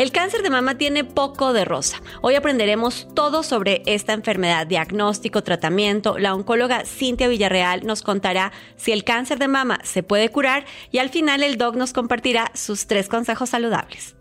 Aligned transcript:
El 0.00 0.12
cáncer 0.12 0.42
de 0.42 0.48
mama 0.48 0.78
tiene 0.78 1.04
poco 1.04 1.52
de 1.52 1.66
rosa. 1.66 2.00
Hoy 2.22 2.34
aprenderemos 2.34 3.06
todo 3.14 3.42
sobre 3.42 3.82
esta 3.84 4.14
enfermedad, 4.14 4.66
diagnóstico, 4.66 5.42
tratamiento. 5.42 6.16
La 6.18 6.34
oncóloga 6.34 6.86
Cintia 6.86 7.28
Villarreal 7.28 7.84
nos 7.84 8.00
contará 8.00 8.50
si 8.76 8.92
el 8.92 9.04
cáncer 9.04 9.38
de 9.38 9.48
mama 9.48 9.78
se 9.84 10.02
puede 10.02 10.30
curar 10.30 10.64
y 10.90 11.00
al 11.00 11.10
final 11.10 11.42
el 11.42 11.58
doc 11.58 11.76
nos 11.76 11.92
compartirá 11.92 12.50
sus 12.54 12.86
tres 12.86 13.10
consejos 13.10 13.50
saludables. 13.50 14.16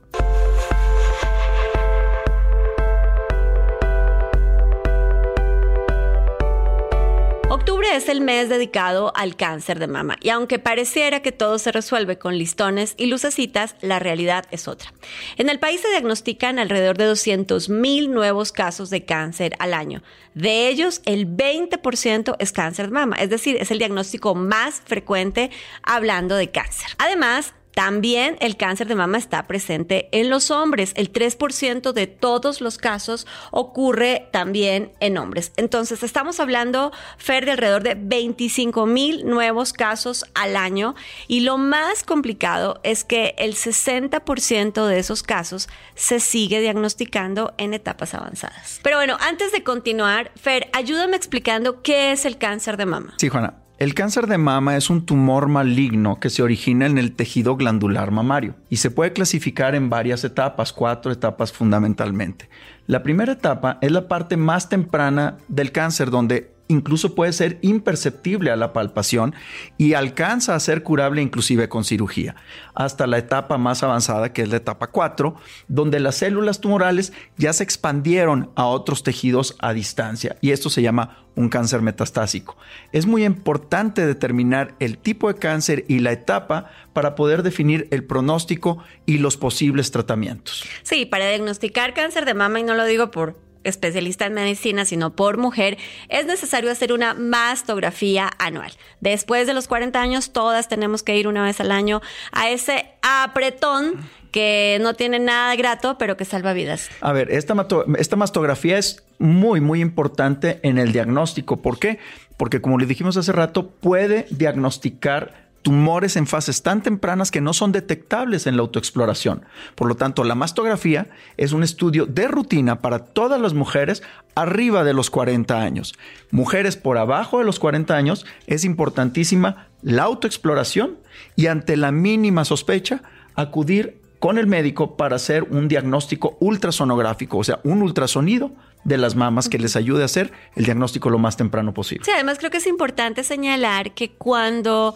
Octubre 7.90 8.04
es 8.04 8.10
el 8.10 8.21
mes 8.21 8.50
dedicado 8.50 9.12
al 9.16 9.36
cáncer 9.36 9.80
de 9.80 9.88
mama 9.88 10.16
y 10.22 10.30
aunque 10.30 10.60
pareciera 10.60 11.22
que 11.22 11.32
todo 11.32 11.58
se 11.58 11.72
resuelve 11.72 12.20
con 12.20 12.38
listones 12.38 12.94
y 12.98 13.08
lucecitas, 13.08 13.76
la 13.82 13.98
realidad 13.98 14.46
es 14.52 14.68
otra. 14.68 14.94
En 15.38 15.50
el 15.50 15.58
país 15.58 15.82
se 15.82 15.90
diagnostican 15.90 16.60
alrededor 16.60 16.98
de 16.98 17.05
200 17.05 17.70
mil 17.70 18.12
nuevos 18.12 18.52
casos 18.52 18.91
de 18.91 19.05
cáncer 19.05 19.55
al 19.58 19.73
año. 19.73 20.04
De 20.36 20.68
ellos, 20.68 21.02
el 21.05 21.27
20% 21.27 22.36
es 22.38 22.52
cáncer 22.52 22.88
de 22.88 22.94
mama, 22.94 23.16
es 23.16 23.32
decir, 23.32 23.58
es 23.60 23.72
el 23.72 23.80
diagnóstico 23.80 24.35
más 24.35 24.84
frecuente 24.85 25.49
hablando 25.82 26.35
de 26.35 26.52
cáncer. 26.52 26.90
Además, 26.99 27.55
también 27.73 28.36
el 28.40 28.58
cáncer 28.58 28.88
de 28.88 28.96
mama 28.96 29.18
está 29.18 29.48
presente 29.48 30.10
en 30.12 30.30
los 30.30 30.52
hombres. 30.52 30.94
El 30.96 31.14
3% 31.14 31.94
de 31.94 32.08
todos 32.08 32.62
los 32.62 32.77
casos 32.77 33.27
ocurre 33.52 34.27
también 34.32 34.91
en 35.00 35.18
hombres. 35.18 35.54
Entonces, 35.55 36.04
estamos 36.04 36.40
hablando, 36.40 36.91
Fer, 37.18 37.46
de 37.46 37.52
alrededor 37.52 37.84
de 37.84 37.96
25 37.96 38.86
mil 38.86 39.26
nuevos 39.26 39.74
casos 39.74 40.26
al 40.34 40.55
año. 40.55 40.96
Y 41.27 41.41
lo 41.41 41.58
más 41.58 42.04
complicado 42.04 42.80
es 42.84 43.04
que 43.04 43.36
el 43.38 43.55
60% 43.55 44.86
de 44.86 44.99
esos 44.99 45.24
casos 45.24 45.70
se 45.96 46.20
sigue 46.20 46.60
diagnosticando 46.60 47.54
en 47.58 47.74
etapas 47.74 48.13
avanzadas. 48.13 48.80
Pero 48.84 48.98
bueno, 48.98 49.18
antes 49.22 49.52
de 49.52 49.63
continuar, 49.63 50.32
Fer, 50.36 50.70
ayúdame 50.74 51.15
explicando 51.15 51.82
qué 51.82 52.12
es 52.12 52.26
el 52.26 52.38
cáncer 52.38 52.77
de 52.77 52.86
mama. 52.86 53.13
Sí, 53.18 53.30
Juana. 53.30 53.68
El 53.80 53.94
cáncer 53.94 54.27
de 54.27 54.38
mama 54.38 54.76
es 54.76 54.90
un 54.90 55.05
tumor 55.05 55.48
maligno 55.48 56.20
que 56.20 56.30
se 56.30 56.44
origina 56.44 56.85
en 56.85 56.98
el 56.98 57.13
tejido 57.16 57.55
glandular 57.55 58.12
mamario 58.12 58.55
y 58.70 58.76
se 58.76 58.91
puede 58.91 59.13
clasificar 59.13 59.74
en 59.74 59.90
varias 59.90 60.26
etapas, 60.26 60.74
cuatro 60.74 61.13
etapas 61.13 61.54
fundamentalmente. 61.54 62.49
La 62.88 63.04
primera 63.04 63.32
etapa 63.32 63.77
es 63.80 63.94
la 63.94 64.09
parte 64.09 64.36
más 64.36 64.68
temprana 64.68 65.38
del 65.47 65.72
cáncer 65.72 66.09
donde 66.12 66.52
incluso 66.69 67.16
puede 67.16 67.34
ser 67.34 67.57
imperceptible 67.62 68.51
a 68.51 68.56
la 68.56 68.72
palpación 68.72 69.35
y 69.78 69.95
alcanza 69.95 70.56
a 70.56 70.59
ser 70.59 70.84
curable 70.84 71.22
inclusive 71.22 71.67
con 71.67 71.84
cirugía, 71.84 72.35
hasta 72.75 73.07
la 73.07 73.17
etapa 73.17 73.57
más 73.57 73.84
avanzada 73.84 74.31
que 74.31 74.44
es 74.44 74.50
la 74.50 74.57
etapa 74.57 74.88
4, 74.88 75.35
donde 75.67 76.00
las 76.00 76.16
células 76.16 76.62
tumorales 76.62 77.12
ya 77.38 77.51
se 77.51 77.63
expandieron 77.63 78.51
a 78.56 78.67
otros 78.67 79.03
tejidos 79.03 79.57
a 79.59 79.73
distancia 79.73 80.38
y 80.41 80.51
esto 80.51 80.69
se 80.69 80.81
llama 80.81 81.25
un 81.35 81.50
cáncer 81.50 81.81
metastásico. 81.81 82.57
Es 82.91 83.06
muy 83.06 83.25
importante 83.25 84.06
determinar 84.06 84.75
el 84.79 84.97
tipo 84.97 85.31
de 85.31 85.40
cáncer 85.40 85.85
y 85.88 86.00
la 86.00 86.12
etapa 86.12 86.69
para 86.94 87.16
poder 87.16 87.44
definir 87.44 87.88
el 87.91 88.03
pronóstico 88.03 88.84
y 89.06 89.17
los 89.17 89.38
posibles 89.38 89.90
tratamientos. 89.91 90.66
Sí, 90.84 91.06
para 91.06 91.29
diagnosticar 91.29 91.94
cáncer 91.94 92.25
de 92.25 92.34
mama, 92.34 92.59
y 92.59 92.63
no 92.63 92.75
lo 92.75 92.85
digo 92.85 93.09
por 93.09 93.49
especialista 93.63 94.25
en 94.25 94.34
medicina, 94.34 94.85
sino 94.85 95.16
por 95.16 95.38
mujer, 95.38 95.78
es 96.09 96.25
necesario 96.25 96.72
hacer 96.72 96.94
una 96.94 97.13
mastografía 97.13 98.29
anual. 98.38 98.72
Después 99.02 99.47
de 99.47 99.53
los 99.53 99.68
40 99.68 100.02
años, 100.02 100.31
todas 100.31 100.68
tenemos 100.68 101.03
que 101.03 101.18
ir 101.18 101.28
una 101.28 101.44
vez 101.44 101.59
al 101.59 101.72
año 101.72 102.02
a 102.31 102.50
ese 102.50 102.91
apretón 103.02 104.09
que 104.31 104.78
no 104.81 104.94
tiene 104.94 105.19
nada 105.19 105.56
grato, 105.56 105.97
pero 105.97 106.16
que 106.16 106.25
salva 106.25 106.53
vidas. 106.53 106.90
A 107.02 107.12
ver, 107.13 107.31
esta, 107.31 107.68
esta 107.97 108.16
mastografía 108.16 108.78
es 108.78 109.03
muy, 109.18 109.59
muy 109.59 109.81
importante 109.81 110.59
en 110.63 110.78
el 110.78 110.91
diagnóstico. 110.91 111.57
¿Por 111.57 111.80
qué? 111.80 112.00
Porque 112.38 112.62
como 112.62 112.78
le 112.78 112.85
dijimos 112.85 113.18
hace 113.18 113.31
rato, 113.31 113.70
puede 113.70 114.28
diagnosticar 114.30 115.49
tumores 115.69 116.16
en 116.16 116.25
fases 116.25 116.63
tan 116.63 116.81
tempranas 116.81 117.30
que 117.30 117.41
no 117.41 117.53
son 117.53 117.72
detectables 117.72 118.47
en 118.47 118.56
la 118.56 118.63
autoexploración. 118.63 119.44
Por 119.75 119.88
lo 119.88 119.94
tanto, 119.94 120.24
la 120.24 120.34
mastografía 120.34 121.09
es 121.38 121.52
un 121.53 121.62
estudio 121.62 122.07
de 122.07 122.28
rutina 122.28 122.81
para 122.81 123.06
todas 123.06 123.40
las 123.40 123.53
mujeres 123.53 124.02
arriba 124.34 124.84
de 124.84 124.94
los 124.94 125.12
40 125.12 125.62
años. 125.62 125.94
Mujeres 126.31 126.75
por 126.75 126.97
abajo 126.97 127.38
de 127.38 127.46
los 127.46 127.59
40 127.59 127.96
años 127.96 128.25
es 128.47 128.66
importantísima 128.66 129.68
la 129.84 130.06
autoexploración 130.06 130.97
y 131.35 131.46
ante 131.46 131.78
la 131.78 131.91
mínima 131.91 132.46
sospecha 132.46 133.03
acudir 133.35 134.02
con 134.18 134.40
el 134.40 134.47
médico 134.47 134.97
para 134.97 135.18
hacer 135.18 135.44
un 135.44 135.68
diagnóstico 135.68 136.35
ultrasonográfico, 136.40 137.38
o 137.38 137.44
sea, 137.44 137.59
un 137.63 137.84
ultrasonido 137.84 138.52
de 138.84 138.97
las 138.97 139.16
mamas 139.16 139.50
que 139.50 139.58
les 139.59 139.75
ayude 139.75 140.03
a 140.03 140.06
hacer 140.06 140.31
el 140.56 140.66
diagnóstico 140.66 141.09
lo 141.09 141.19
más 141.19 141.38
temprano 141.38 141.74
posible. 141.74 142.06
Sí, 142.06 142.12
además 142.13 142.38
creo 142.38 142.52
que 142.52 142.58
es 142.58 142.68
importante 142.68 143.24
señalar 143.24 143.91
que 143.94 144.12
cuando 144.12 144.96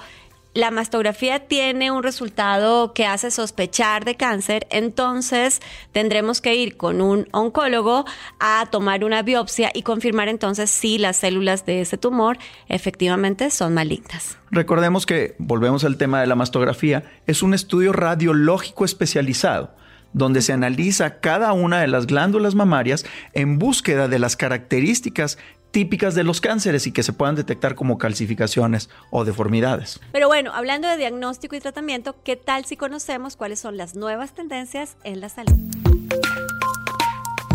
la 0.53 0.69
mastografía 0.69 1.47
tiene 1.47 1.89
un 1.91 2.03
resultado 2.03 2.93
que 2.93 3.05
hace 3.05 3.31
sospechar 3.31 4.05
de 4.05 4.15
cáncer, 4.15 4.67
entonces 4.69 5.61
tendremos 5.91 6.41
que 6.41 6.55
ir 6.55 6.77
con 6.77 7.01
un 7.01 7.27
oncólogo 7.31 8.05
a 8.39 8.67
tomar 8.69 9.03
una 9.03 9.23
biopsia 9.23 9.71
y 9.73 9.81
confirmar 9.81 10.27
entonces 10.27 10.69
si 10.69 10.97
las 10.97 11.17
células 11.17 11.65
de 11.65 11.81
ese 11.81 11.97
tumor 11.97 12.37
efectivamente 12.67 13.49
son 13.49 13.73
malignas. 13.73 14.37
Recordemos 14.51 15.05
que, 15.05 15.35
volvemos 15.39 15.83
al 15.83 15.97
tema 15.97 16.21
de 16.21 16.27
la 16.27 16.35
mastografía, 16.35 17.03
es 17.25 17.41
un 17.41 17.53
estudio 17.53 17.91
radiológico 17.91 18.85
especializado 18.85 19.71
donde 20.13 20.43
se 20.43 20.53
analiza 20.53 21.19
cada 21.19 21.53
una 21.53 21.81
de 21.81 21.87
las 21.87 22.05
glándulas 22.05 22.53
mamarias 22.53 23.03
en 23.33 23.57
búsqueda 23.57 24.07
de 24.07 24.19
las 24.19 24.35
características 24.35 25.39
típicas 25.73 26.13
de 26.13 26.23
los 26.23 26.39
cánceres 26.39 26.85
y 26.85 26.91
que 26.91 27.01
se 27.01 27.13
puedan 27.13 27.33
detectar 27.33 27.73
como 27.73 27.97
calcificaciones 27.97 28.91
o 29.09 29.25
deformidades. 29.25 29.99
Pero 30.11 30.27
bueno, 30.27 30.53
hablando 30.53 30.87
de 30.87 30.97
diagnóstico 30.97 31.55
y 31.55 31.59
tratamiento, 31.59 32.15
¿qué 32.23 32.35
tal 32.35 32.63
si 32.63 32.77
conocemos 32.77 33.35
cuáles 33.35 33.59
son 33.59 33.75
las 33.75 33.95
nuevas 33.95 34.33
tendencias 34.33 34.95
en 35.03 35.19
la 35.19 35.29
salud? 35.29 35.57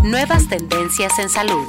Nuevas 0.02 0.48
tendencias 0.48 1.16
en 1.20 1.28
salud. 1.28 1.64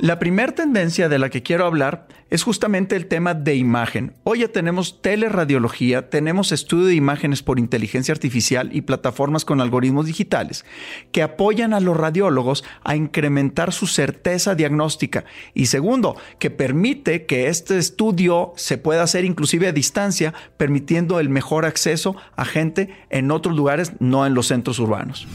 La 0.00 0.18
primera 0.18 0.54
tendencia 0.54 1.10
de 1.10 1.18
la 1.18 1.28
que 1.28 1.42
quiero 1.42 1.66
hablar 1.66 2.08
es 2.30 2.42
justamente 2.42 2.96
el 2.96 3.04
tema 3.04 3.34
de 3.34 3.56
imagen. 3.56 4.14
Hoy 4.24 4.38
ya 4.38 4.48
tenemos 4.48 5.02
teleradiología, 5.02 6.08
tenemos 6.08 6.52
estudio 6.52 6.86
de 6.86 6.94
imágenes 6.94 7.42
por 7.42 7.58
inteligencia 7.58 8.12
artificial 8.12 8.70
y 8.72 8.80
plataformas 8.80 9.44
con 9.44 9.60
algoritmos 9.60 10.06
digitales 10.06 10.64
que 11.12 11.22
apoyan 11.22 11.74
a 11.74 11.80
los 11.80 11.98
radiólogos 11.98 12.64
a 12.82 12.96
incrementar 12.96 13.74
su 13.74 13.86
certeza 13.86 14.54
diagnóstica. 14.54 15.26
Y 15.52 15.66
segundo, 15.66 16.16
que 16.38 16.48
permite 16.48 17.26
que 17.26 17.48
este 17.48 17.76
estudio 17.76 18.54
se 18.56 18.78
pueda 18.78 19.02
hacer 19.02 19.26
inclusive 19.26 19.68
a 19.68 19.72
distancia, 19.72 20.32
permitiendo 20.56 21.20
el 21.20 21.28
mejor 21.28 21.66
acceso 21.66 22.16
a 22.36 22.46
gente 22.46 22.88
en 23.10 23.30
otros 23.30 23.54
lugares, 23.54 23.92
no 23.98 24.24
en 24.24 24.32
los 24.32 24.46
centros 24.46 24.78
urbanos. 24.78 25.28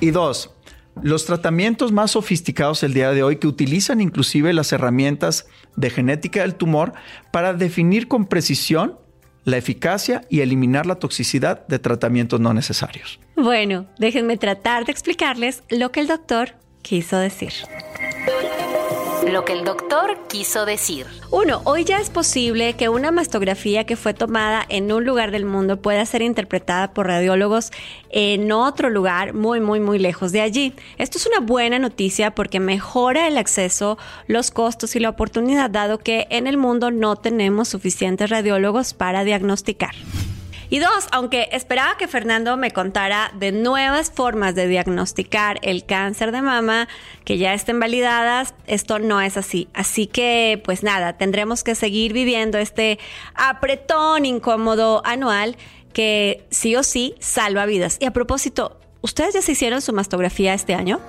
Y 0.00 0.10
dos, 0.10 0.50
los 1.00 1.24
tratamientos 1.24 1.92
más 1.92 2.12
sofisticados 2.12 2.82
el 2.82 2.94
día 2.94 3.12
de 3.12 3.22
hoy 3.22 3.36
que 3.36 3.46
utilizan 3.46 4.00
inclusive 4.00 4.52
las 4.52 4.72
herramientas 4.72 5.46
de 5.76 5.90
genética 5.90 6.42
del 6.42 6.54
tumor 6.54 6.92
para 7.32 7.54
definir 7.54 8.08
con 8.08 8.26
precisión 8.26 8.98
la 9.44 9.56
eficacia 9.56 10.22
y 10.28 10.40
eliminar 10.40 10.86
la 10.86 10.96
toxicidad 10.96 11.66
de 11.66 11.78
tratamientos 11.78 12.40
no 12.40 12.54
necesarios. 12.54 13.18
Bueno, 13.36 13.86
déjenme 13.98 14.36
tratar 14.36 14.84
de 14.84 14.92
explicarles 14.92 15.62
lo 15.68 15.90
que 15.90 16.00
el 16.00 16.06
doctor 16.06 16.54
quiso 16.82 17.18
decir. 17.18 17.52
Lo 19.30 19.44
que 19.44 19.52
el 19.52 19.64
doctor 19.64 20.18
quiso 20.28 20.66
decir. 20.66 21.06
Uno, 21.30 21.62
hoy 21.64 21.84
ya 21.84 22.00
es 22.00 22.10
posible 22.10 22.74
que 22.74 22.88
una 22.88 23.12
mastografía 23.12 23.84
que 23.84 23.96
fue 23.96 24.14
tomada 24.14 24.64
en 24.68 24.90
un 24.90 25.04
lugar 25.04 25.30
del 25.30 25.44
mundo 25.44 25.80
pueda 25.80 26.04
ser 26.06 26.22
interpretada 26.22 26.92
por 26.92 27.06
radiólogos 27.06 27.70
en 28.10 28.50
otro 28.50 28.90
lugar 28.90 29.32
muy, 29.32 29.60
muy, 29.60 29.78
muy 29.78 29.98
lejos 29.98 30.32
de 30.32 30.40
allí. 30.40 30.74
Esto 30.98 31.18
es 31.18 31.26
una 31.26 31.40
buena 31.40 31.78
noticia 31.78 32.34
porque 32.34 32.58
mejora 32.58 33.28
el 33.28 33.38
acceso, 33.38 33.96
los 34.26 34.50
costos 34.50 34.96
y 34.96 35.00
la 35.00 35.10
oportunidad, 35.10 35.70
dado 35.70 35.98
que 35.98 36.26
en 36.30 36.46
el 36.46 36.56
mundo 36.56 36.90
no 36.90 37.16
tenemos 37.16 37.68
suficientes 37.68 38.28
radiólogos 38.28 38.92
para 38.92 39.24
diagnosticar. 39.24 39.94
Y 40.72 40.78
dos, 40.78 41.06
aunque 41.10 41.50
esperaba 41.52 41.98
que 41.98 42.08
Fernando 42.08 42.56
me 42.56 42.70
contara 42.70 43.30
de 43.34 43.52
nuevas 43.52 44.10
formas 44.10 44.54
de 44.54 44.66
diagnosticar 44.68 45.58
el 45.60 45.84
cáncer 45.84 46.32
de 46.32 46.40
mama 46.40 46.88
que 47.26 47.36
ya 47.36 47.52
estén 47.52 47.78
validadas, 47.78 48.54
esto 48.66 48.98
no 48.98 49.20
es 49.20 49.36
así. 49.36 49.68
Así 49.74 50.06
que, 50.06 50.62
pues 50.64 50.82
nada, 50.82 51.18
tendremos 51.18 51.62
que 51.62 51.74
seguir 51.74 52.14
viviendo 52.14 52.56
este 52.56 52.98
apretón 53.34 54.24
incómodo 54.24 55.02
anual 55.04 55.58
que 55.92 56.46
sí 56.48 56.74
o 56.74 56.82
sí 56.82 57.16
salva 57.20 57.66
vidas. 57.66 57.98
Y 58.00 58.06
a 58.06 58.12
propósito, 58.12 58.80
¿ustedes 59.02 59.34
ya 59.34 59.42
se 59.42 59.52
hicieron 59.52 59.82
su 59.82 59.92
mastografía 59.92 60.54
este 60.54 60.72
año? 60.74 61.00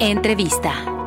Entrevista. 0.00 0.97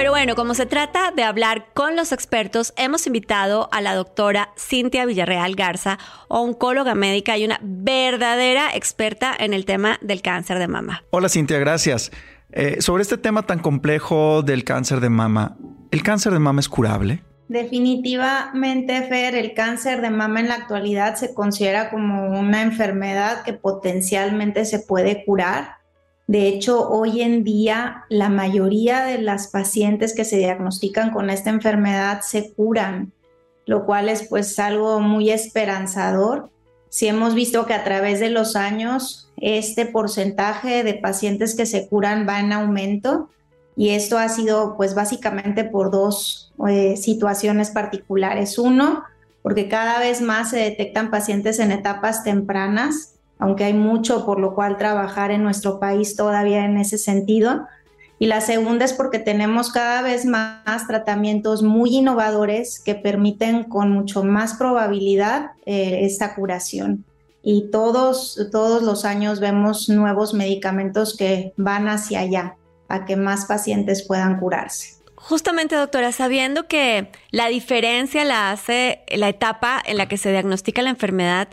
Pero 0.00 0.12
bueno, 0.12 0.34
como 0.34 0.54
se 0.54 0.64
trata 0.64 1.10
de 1.14 1.24
hablar 1.24 1.66
con 1.74 1.94
los 1.94 2.12
expertos, 2.12 2.72
hemos 2.78 3.06
invitado 3.06 3.68
a 3.70 3.82
la 3.82 3.94
doctora 3.94 4.48
Cintia 4.56 5.04
Villarreal 5.04 5.54
Garza, 5.56 5.98
oncóloga 6.28 6.94
médica 6.94 7.36
y 7.36 7.44
una 7.44 7.60
verdadera 7.62 8.74
experta 8.74 9.36
en 9.38 9.52
el 9.52 9.66
tema 9.66 9.98
del 10.00 10.22
cáncer 10.22 10.58
de 10.58 10.68
mama. 10.68 11.04
Hola 11.10 11.28
Cintia, 11.28 11.58
gracias. 11.58 12.12
Eh, 12.50 12.80
sobre 12.80 13.02
este 13.02 13.18
tema 13.18 13.42
tan 13.42 13.58
complejo 13.58 14.40
del 14.40 14.64
cáncer 14.64 15.00
de 15.00 15.10
mama, 15.10 15.58
¿el 15.90 16.02
cáncer 16.02 16.32
de 16.32 16.38
mama 16.38 16.60
es 16.60 16.70
curable? 16.70 17.22
Definitivamente, 17.48 19.02
Fer, 19.02 19.34
el 19.34 19.52
cáncer 19.52 20.00
de 20.00 20.08
mama 20.08 20.40
en 20.40 20.48
la 20.48 20.54
actualidad 20.54 21.16
se 21.16 21.34
considera 21.34 21.90
como 21.90 22.40
una 22.40 22.62
enfermedad 22.62 23.42
que 23.42 23.52
potencialmente 23.52 24.64
se 24.64 24.78
puede 24.78 25.26
curar. 25.26 25.79
De 26.30 26.46
hecho, 26.46 26.88
hoy 26.88 27.22
en 27.22 27.42
día 27.42 28.04
la 28.08 28.28
mayoría 28.28 29.02
de 29.02 29.18
las 29.18 29.48
pacientes 29.48 30.14
que 30.14 30.24
se 30.24 30.36
diagnostican 30.36 31.10
con 31.10 31.28
esta 31.28 31.50
enfermedad 31.50 32.20
se 32.22 32.52
curan, 32.52 33.10
lo 33.66 33.84
cual 33.84 34.08
es 34.08 34.28
pues 34.28 34.56
algo 34.60 35.00
muy 35.00 35.30
esperanzador. 35.30 36.48
Si 36.88 37.08
hemos 37.08 37.34
visto 37.34 37.66
que 37.66 37.74
a 37.74 37.82
través 37.82 38.20
de 38.20 38.30
los 38.30 38.54
años 38.54 39.28
este 39.38 39.86
porcentaje 39.86 40.84
de 40.84 40.94
pacientes 40.94 41.56
que 41.56 41.66
se 41.66 41.88
curan 41.88 42.28
va 42.28 42.38
en 42.38 42.52
aumento 42.52 43.28
y 43.74 43.88
esto 43.88 44.16
ha 44.16 44.28
sido 44.28 44.76
pues 44.76 44.94
básicamente 44.94 45.64
por 45.64 45.90
dos 45.90 46.52
eh, 46.68 46.96
situaciones 46.96 47.70
particulares. 47.70 48.56
Uno, 48.56 49.02
porque 49.42 49.68
cada 49.68 49.98
vez 49.98 50.20
más 50.20 50.50
se 50.50 50.58
detectan 50.58 51.10
pacientes 51.10 51.58
en 51.58 51.72
etapas 51.72 52.22
tempranas 52.22 53.14
aunque 53.40 53.64
hay 53.64 53.74
mucho 53.74 54.24
por 54.24 54.38
lo 54.38 54.54
cual 54.54 54.76
trabajar 54.76 55.30
en 55.30 55.42
nuestro 55.42 55.80
país 55.80 56.14
todavía 56.14 56.64
en 56.64 56.76
ese 56.76 56.98
sentido. 56.98 57.66
Y 58.18 58.26
la 58.26 58.42
segunda 58.42 58.84
es 58.84 58.92
porque 58.92 59.18
tenemos 59.18 59.72
cada 59.72 60.02
vez 60.02 60.26
más 60.26 60.86
tratamientos 60.86 61.62
muy 61.62 61.96
innovadores 61.96 62.78
que 62.78 62.94
permiten 62.94 63.64
con 63.64 63.90
mucho 63.90 64.22
más 64.22 64.54
probabilidad 64.54 65.52
eh, 65.64 66.00
esta 66.02 66.34
curación. 66.34 67.06
Y 67.42 67.70
todos, 67.70 68.48
todos 68.52 68.82
los 68.82 69.06
años 69.06 69.40
vemos 69.40 69.88
nuevos 69.88 70.34
medicamentos 70.34 71.16
que 71.16 71.54
van 71.56 71.88
hacia 71.88 72.20
allá, 72.20 72.56
a 72.88 73.06
que 73.06 73.16
más 73.16 73.46
pacientes 73.46 74.06
puedan 74.06 74.38
curarse. 74.38 75.00
Justamente, 75.16 75.76
doctora, 75.76 76.12
sabiendo 76.12 76.66
que 76.66 77.10
la 77.30 77.48
diferencia 77.48 78.24
la 78.24 78.50
hace 78.50 79.00
la 79.14 79.28
etapa 79.28 79.80
en 79.84 79.96
la 79.96 80.08
que 80.08 80.18
se 80.18 80.30
diagnostica 80.30 80.82
la 80.82 80.90
enfermedad, 80.90 81.48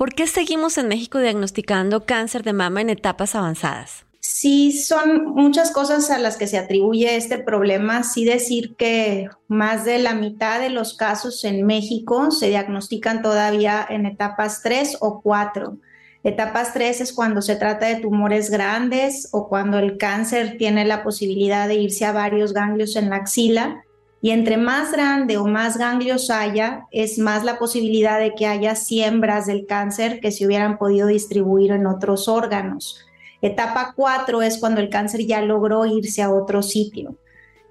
¿Por 0.00 0.14
qué 0.14 0.26
seguimos 0.26 0.78
en 0.78 0.88
México 0.88 1.18
diagnosticando 1.18 2.06
cáncer 2.06 2.42
de 2.42 2.54
mama 2.54 2.80
en 2.80 2.88
etapas 2.88 3.34
avanzadas? 3.34 4.06
Sí, 4.20 4.72
son 4.72 5.34
muchas 5.34 5.72
cosas 5.72 6.10
a 6.10 6.18
las 6.18 6.38
que 6.38 6.46
se 6.46 6.56
atribuye 6.56 7.16
este 7.16 7.36
problema. 7.36 8.02
Sí 8.02 8.24
decir 8.24 8.76
que 8.76 9.28
más 9.46 9.84
de 9.84 9.98
la 9.98 10.14
mitad 10.14 10.58
de 10.58 10.70
los 10.70 10.96
casos 10.96 11.44
en 11.44 11.66
México 11.66 12.30
se 12.30 12.48
diagnostican 12.48 13.20
todavía 13.20 13.86
en 13.90 14.06
etapas 14.06 14.62
3 14.62 14.96
o 15.00 15.20
4. 15.20 15.76
Etapas 16.24 16.72
3 16.72 17.02
es 17.02 17.12
cuando 17.12 17.42
se 17.42 17.56
trata 17.56 17.84
de 17.84 17.96
tumores 17.96 18.48
grandes 18.48 19.28
o 19.32 19.50
cuando 19.50 19.78
el 19.78 19.98
cáncer 19.98 20.56
tiene 20.56 20.86
la 20.86 21.02
posibilidad 21.02 21.68
de 21.68 21.74
irse 21.74 22.06
a 22.06 22.12
varios 22.12 22.54
ganglios 22.54 22.96
en 22.96 23.10
la 23.10 23.16
axila. 23.16 23.84
Y 24.22 24.30
entre 24.30 24.58
más 24.58 24.92
grande 24.92 25.38
o 25.38 25.46
más 25.46 25.78
ganglios 25.78 26.30
haya, 26.30 26.86
es 26.90 27.18
más 27.18 27.42
la 27.44 27.58
posibilidad 27.58 28.18
de 28.18 28.34
que 28.34 28.46
haya 28.46 28.74
siembras 28.74 29.46
del 29.46 29.66
cáncer 29.66 30.20
que 30.20 30.30
se 30.30 30.46
hubieran 30.46 30.76
podido 30.76 31.06
distribuir 31.06 31.72
en 31.72 31.86
otros 31.86 32.28
órganos. 32.28 33.06
Etapa 33.40 33.94
4 33.96 34.42
es 34.42 34.58
cuando 34.58 34.82
el 34.82 34.90
cáncer 34.90 35.26
ya 35.26 35.40
logró 35.40 35.86
irse 35.86 36.20
a 36.20 36.30
otro 36.30 36.62
sitio. 36.62 37.16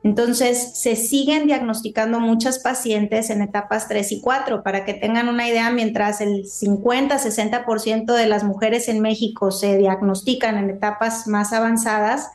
Entonces, 0.02 0.80
se 0.80 0.96
siguen 0.96 1.46
diagnosticando 1.46 2.20
muchas 2.22 2.60
pacientes 2.60 3.30
en 3.30 3.42
etapas 3.42 3.88
3 3.90 4.14
y 4.14 4.22
4. 4.22 4.64
Para 4.64 4.86
que 4.86 4.94
tengan 4.94 5.28
una 5.28 5.48
idea, 5.48 5.70
mientras 5.72 6.22
el 6.22 6.46
50-60% 6.46 8.14
de 8.14 8.26
las 8.26 8.44
mujeres 8.46 8.88
en 8.88 9.02
México 9.02 9.52
se 9.52 9.78
diagnostican 9.78 10.58
en 10.58 10.70
etapas 10.70 11.28
más 11.28 11.52
avanzadas, 11.52 12.30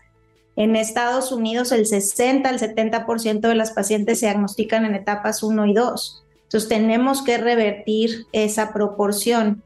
en 0.57 0.77
Estados 0.77 1.33
Unidos 1.33 1.73
el 1.73 1.87
60 1.87 2.49
al 2.49 2.59
70% 2.59 3.41
de 3.41 3.55
las 3.55 3.73
pacientes 3.73 4.21
se 4.21 4.27
diagnostican 4.27 4.85
en 4.85 4.95
etapas 4.95 5.43
1 5.43 5.67
y 5.67 5.75
2. 5.75 6.25
Entonces 6.45 6.69
tenemos 6.69 7.23
que 7.23 7.39
revertir 7.39 8.27
esa 8.33 8.73
proporción. 8.73 9.63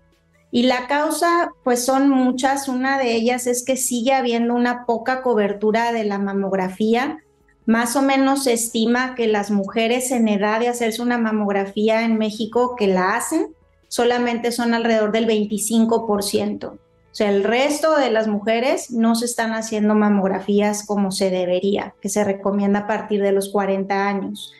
Y 0.50 0.62
la 0.62 0.86
causa, 0.86 1.50
pues 1.62 1.84
son 1.84 2.08
muchas. 2.08 2.68
Una 2.68 2.98
de 2.98 3.14
ellas 3.14 3.46
es 3.46 3.64
que 3.64 3.76
sigue 3.76 4.14
habiendo 4.14 4.54
una 4.54 4.86
poca 4.86 5.20
cobertura 5.20 5.92
de 5.92 6.04
la 6.04 6.18
mamografía. 6.18 7.18
Más 7.66 7.94
o 7.96 8.00
menos 8.00 8.44
se 8.44 8.54
estima 8.54 9.14
que 9.14 9.26
las 9.26 9.50
mujeres 9.50 10.10
en 10.10 10.26
edad 10.26 10.60
de 10.60 10.68
hacerse 10.68 11.02
una 11.02 11.18
mamografía 11.18 12.02
en 12.02 12.16
México 12.16 12.76
que 12.76 12.86
la 12.86 13.14
hacen 13.14 13.48
solamente 13.88 14.52
son 14.52 14.72
alrededor 14.72 15.12
del 15.12 15.26
25% 15.26 16.78
sea, 17.14 17.30
el 17.30 17.44
resto 17.44 17.96
de 17.96 18.10
las 18.10 18.28
mujeres 18.28 18.90
no 18.90 19.14
se 19.14 19.24
están 19.24 19.52
haciendo 19.52 19.94
mamografías 19.94 20.86
como 20.86 21.10
se 21.10 21.30
debería, 21.30 21.94
que 22.00 22.08
se 22.08 22.24
recomienda 22.24 22.80
a 22.80 22.86
partir 22.86 23.22
de 23.22 23.32
los 23.32 23.50
40 23.50 24.08
años. 24.08 24.52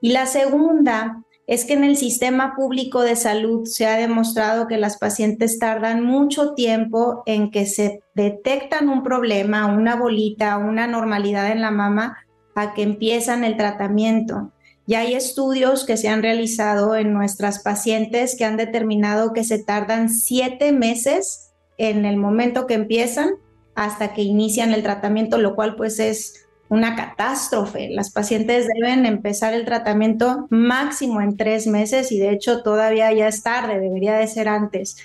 Y 0.00 0.12
la 0.12 0.26
segunda 0.26 1.24
es 1.46 1.64
que 1.64 1.74
en 1.74 1.84
el 1.84 1.96
sistema 1.96 2.54
público 2.56 3.02
de 3.02 3.16
salud 3.16 3.66
se 3.66 3.86
ha 3.86 3.96
demostrado 3.96 4.66
que 4.66 4.78
las 4.78 4.98
pacientes 4.98 5.58
tardan 5.58 6.04
mucho 6.04 6.54
tiempo 6.54 7.22
en 7.24 7.50
que 7.50 7.66
se 7.66 8.00
detectan 8.14 8.88
un 8.88 9.02
problema, 9.02 9.66
una 9.66 9.94
bolita, 9.94 10.56
una 10.58 10.86
normalidad 10.86 11.50
en 11.52 11.60
la 11.60 11.70
mama, 11.70 12.18
a 12.56 12.74
que 12.74 12.82
empiezan 12.82 13.44
el 13.44 13.56
tratamiento. 13.56 14.52
Ya 14.86 15.00
hay 15.00 15.14
estudios 15.14 15.84
que 15.84 15.96
se 15.96 16.08
han 16.08 16.22
realizado 16.22 16.96
en 16.96 17.12
nuestras 17.12 17.62
pacientes 17.62 18.36
que 18.36 18.44
han 18.44 18.56
determinado 18.56 19.32
que 19.32 19.44
se 19.44 19.62
tardan 19.62 20.08
siete 20.08 20.72
meses 20.72 21.45
en 21.78 22.04
el 22.04 22.16
momento 22.16 22.66
que 22.66 22.74
empiezan 22.74 23.30
hasta 23.74 24.14
que 24.14 24.22
inician 24.22 24.72
el 24.72 24.82
tratamiento, 24.82 25.38
lo 25.38 25.54
cual 25.54 25.76
pues 25.76 25.98
es 26.00 26.46
una 26.68 26.96
catástrofe. 26.96 27.88
Las 27.90 28.10
pacientes 28.10 28.66
deben 28.66 29.06
empezar 29.06 29.54
el 29.54 29.64
tratamiento 29.64 30.46
máximo 30.50 31.20
en 31.20 31.36
tres 31.36 31.66
meses 31.66 32.10
y 32.10 32.18
de 32.18 32.30
hecho 32.30 32.62
todavía 32.62 33.12
ya 33.12 33.28
es 33.28 33.42
tarde, 33.42 33.78
debería 33.78 34.16
de 34.16 34.26
ser 34.26 34.48
antes 34.48 34.96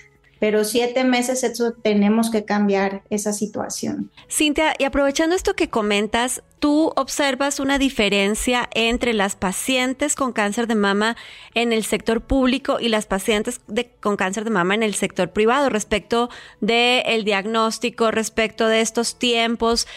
pero 0.41 0.63
siete 0.63 1.03
meses 1.03 1.43
eso 1.43 1.71
tenemos 1.71 2.31
que 2.31 2.45
cambiar 2.45 3.03
esa 3.11 3.31
situación. 3.31 4.09
Cintia, 4.27 4.73
y 4.79 4.85
aprovechando 4.85 5.35
esto 5.35 5.53
que 5.53 5.69
comentas, 5.69 6.41
¿tú 6.57 6.91
observas 6.95 7.59
una 7.59 7.77
diferencia 7.77 8.67
entre 8.73 9.13
las 9.13 9.35
pacientes 9.35 10.15
con 10.15 10.33
cáncer 10.33 10.65
de 10.65 10.73
mama 10.73 11.15
en 11.53 11.71
el 11.71 11.83
sector 11.83 12.21
público 12.21 12.79
y 12.79 12.89
las 12.89 13.05
pacientes 13.05 13.61
con 13.99 14.17
cáncer 14.17 14.43
de 14.43 14.49
mama 14.49 14.73
en 14.73 14.81
el 14.81 14.95
sector 14.95 15.29
privado 15.29 15.69
respecto 15.69 16.31
del 16.59 17.23
diagnóstico, 17.23 18.09
respecto 18.09 18.65
de 18.65 18.81
estos 18.81 19.19
tiempos? 19.19 19.87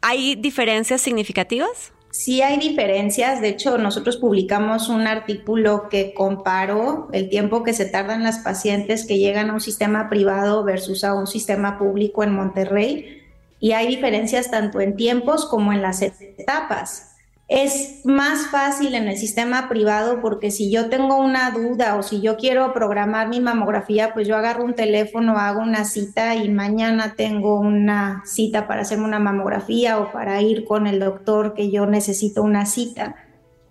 ¿Hay 0.00 0.36
diferencias 0.36 1.02
significativas? 1.02 1.92
Sí 2.12 2.42
hay 2.42 2.58
diferencias, 2.58 3.40
de 3.40 3.48
hecho 3.48 3.78
nosotros 3.78 4.18
publicamos 4.18 4.90
un 4.90 5.06
artículo 5.06 5.88
que 5.88 6.12
comparó 6.12 7.08
el 7.12 7.30
tiempo 7.30 7.62
que 7.62 7.72
se 7.72 7.86
tardan 7.86 8.22
las 8.22 8.40
pacientes 8.40 9.06
que 9.06 9.16
llegan 9.16 9.48
a 9.48 9.54
un 9.54 9.62
sistema 9.62 10.10
privado 10.10 10.62
versus 10.62 11.04
a 11.04 11.14
un 11.14 11.26
sistema 11.26 11.78
público 11.78 12.22
en 12.22 12.34
Monterrey 12.34 13.22
y 13.60 13.72
hay 13.72 13.86
diferencias 13.86 14.50
tanto 14.50 14.82
en 14.82 14.94
tiempos 14.94 15.46
como 15.46 15.72
en 15.72 15.80
las 15.80 16.02
etapas. 16.02 17.11
Es 17.54 18.00
más 18.04 18.46
fácil 18.46 18.94
en 18.94 19.08
el 19.08 19.18
sistema 19.18 19.68
privado 19.68 20.22
porque 20.22 20.50
si 20.50 20.70
yo 20.70 20.88
tengo 20.88 21.18
una 21.18 21.50
duda 21.50 21.96
o 21.96 22.02
si 22.02 22.22
yo 22.22 22.38
quiero 22.38 22.72
programar 22.72 23.28
mi 23.28 23.40
mamografía, 23.40 24.14
pues 24.14 24.26
yo 24.26 24.38
agarro 24.38 24.64
un 24.64 24.74
teléfono, 24.74 25.36
hago 25.36 25.60
una 25.60 25.84
cita 25.84 26.34
y 26.34 26.48
mañana 26.48 27.12
tengo 27.14 27.60
una 27.60 28.22
cita 28.24 28.66
para 28.66 28.80
hacerme 28.80 29.04
una 29.04 29.18
mamografía 29.18 29.98
o 29.98 30.10
para 30.12 30.40
ir 30.40 30.64
con 30.64 30.86
el 30.86 30.98
doctor 30.98 31.52
que 31.52 31.70
yo 31.70 31.84
necesito 31.84 32.42
una 32.42 32.64
cita. 32.64 33.16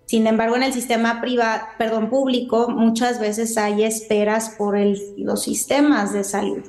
Sin 0.04 0.28
embargo, 0.28 0.54
en 0.54 0.62
el 0.62 0.72
sistema 0.72 1.20
privado, 1.20 1.64
perdón, 1.76 2.08
público, 2.08 2.68
muchas 2.68 3.18
veces 3.18 3.58
hay 3.58 3.82
esperas 3.82 4.50
por 4.50 4.78
los 5.16 5.42
sistemas 5.42 6.12
de 6.12 6.22
salud 6.22 6.62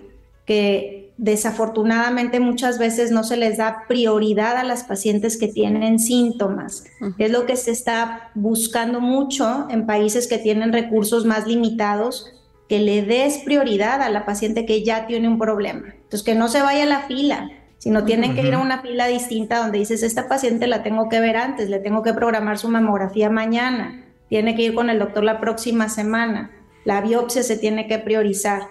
que 0.48 1.03
desafortunadamente 1.18 2.40
muchas 2.40 2.80
veces 2.80 3.12
no 3.12 3.24
se 3.24 3.38
les 3.38 3.58
da 3.58 3.84
prioridad 3.88 4.58
a 4.58 4.64
las 4.64 4.84
pacientes 4.84 5.38
que 5.38 5.48
tienen 5.48 6.00
síntomas. 6.00 6.86
Es 7.18 7.32
lo 7.32 7.46
que 7.46 7.56
se 7.56 7.72
está 7.72 8.32
buscando 8.36 9.00
mucho 9.00 9.68
en 9.70 9.86
países 9.86 10.28
que 10.28 10.38
tienen 10.38 10.74
recursos 10.74 11.26
más 11.26 11.48
limitados, 11.48 12.32
que 12.68 12.80
le 12.80 13.04
des 13.04 13.40
prioridad 13.40 14.02
a 14.02 14.10
la 14.10 14.26
paciente 14.26 14.66
que 14.66 14.84
ya 14.84 15.06
tiene 15.06 15.28
un 15.28 15.38
problema. 15.38 15.94
Entonces, 15.96 16.24
que 16.24 16.36
no 16.36 16.48
se 16.48 16.62
vaya 16.62 16.84
a 16.84 16.88
la 16.88 17.02
fila, 17.02 17.50
sino 17.78 18.06
tienen 18.06 18.34
que 18.34 18.48
ir 18.48 18.54
a 18.54 18.60
una 18.60 18.82
fila 18.82 19.08
distinta 19.08 19.58
donde 19.58 19.80
dices, 19.80 20.04
esta 20.04 20.30
paciente 20.30 20.68
la 20.68 20.84
tengo 20.84 21.10
que 21.10 21.20
ver 21.20 21.36
antes, 21.36 21.70
le 21.70 21.80
tengo 21.80 22.02
que 22.02 22.14
programar 22.14 22.58
su 22.58 22.70
mamografía 22.70 23.30
mañana, 23.30 24.06
tiene 24.30 24.56
que 24.56 24.62
ir 24.62 24.74
con 24.74 24.90
el 24.90 25.00
doctor 25.00 25.24
la 25.26 25.42
próxima 25.42 25.90
semana, 25.90 26.50
la 26.86 27.02
biopsia 27.02 27.44
se 27.44 27.58
tiene 27.58 27.88
que 27.88 28.00
priorizar 28.00 28.64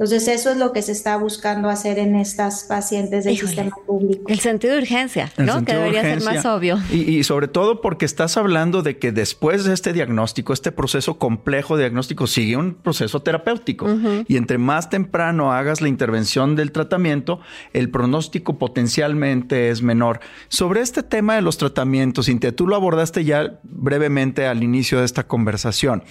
Entonces, 0.00 0.28
eso 0.28 0.50
es 0.50 0.56
lo 0.56 0.72
que 0.72 0.80
se 0.80 0.92
está 0.92 1.18
buscando 1.18 1.68
hacer 1.68 1.98
en 1.98 2.16
estas 2.16 2.64
pacientes 2.64 3.26
del 3.26 3.36
sistema 3.36 3.76
público. 3.86 4.24
El 4.28 4.40
sentido 4.40 4.72
de 4.72 4.80
urgencia, 4.80 5.30
¿no? 5.36 5.62
que 5.62 5.74
debería 5.74 6.00
ser 6.00 6.22
más 6.22 6.46
obvio. 6.46 6.78
Y, 6.90 7.22
sobre 7.24 7.48
todo 7.48 7.82
porque 7.82 8.06
estás 8.06 8.38
hablando 8.38 8.82
de 8.82 8.96
que 8.96 9.12
después 9.12 9.64
de 9.64 9.74
este 9.74 9.92
diagnóstico, 9.92 10.54
este 10.54 10.72
proceso 10.72 11.18
complejo 11.18 11.76
de 11.76 11.82
diagnóstico, 11.82 12.26
sigue 12.26 12.56
un 12.56 12.76
proceso 12.76 13.20
terapéutico. 13.20 13.86
Y 14.26 14.38
entre 14.38 14.56
más 14.56 14.88
temprano 14.88 15.52
hagas 15.52 15.82
la 15.82 15.88
intervención 15.88 16.56
del 16.56 16.72
tratamiento, 16.72 17.40
el 17.74 17.90
pronóstico 17.90 18.56
potencialmente 18.56 19.68
es 19.68 19.82
menor. 19.82 20.20
Sobre 20.48 20.80
este 20.80 21.02
tema 21.02 21.34
de 21.34 21.42
los 21.42 21.58
tratamientos, 21.58 22.24
Cintia, 22.24 22.56
tú 22.56 22.66
lo 22.66 22.74
abordaste 22.74 23.26
ya 23.26 23.60
brevemente 23.64 24.46
al 24.46 24.62
inicio 24.62 25.00
de 25.00 25.04
esta 25.04 25.26
conversación. 25.26 26.04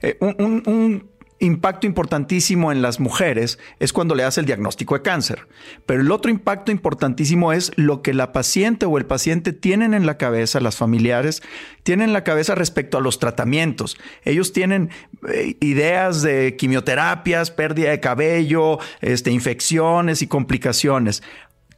Eh, 0.00 0.16
un 0.20 1.10
impacto 1.40 1.86
importantísimo 1.86 2.72
en 2.72 2.80
las 2.80 3.00
mujeres 3.00 3.58
es 3.78 3.92
cuando 3.92 4.14
le 4.14 4.24
hace 4.24 4.40
el 4.40 4.46
diagnóstico 4.46 4.94
de 4.94 5.02
cáncer. 5.02 5.46
Pero 5.86 6.00
el 6.00 6.10
otro 6.10 6.30
impacto 6.30 6.72
importantísimo 6.72 7.52
es 7.52 7.72
lo 7.76 8.02
que 8.02 8.14
la 8.14 8.32
paciente 8.32 8.86
o 8.86 8.98
el 8.98 9.06
paciente 9.06 9.52
tienen 9.52 9.94
en 9.94 10.06
la 10.06 10.16
cabeza, 10.16 10.60
las 10.60 10.76
familiares 10.76 11.42
tienen 11.82 12.08
en 12.08 12.12
la 12.12 12.24
cabeza 12.24 12.54
respecto 12.54 12.98
a 12.98 13.00
los 13.00 13.18
tratamientos. 13.18 13.96
Ellos 14.24 14.52
tienen 14.52 14.90
eh, 15.28 15.56
ideas 15.60 16.22
de 16.22 16.56
quimioterapias, 16.56 17.50
pérdida 17.50 17.90
de 17.90 18.00
cabello, 18.00 18.78
este, 19.00 19.30
infecciones 19.30 20.22
y 20.22 20.26
complicaciones. 20.26 21.22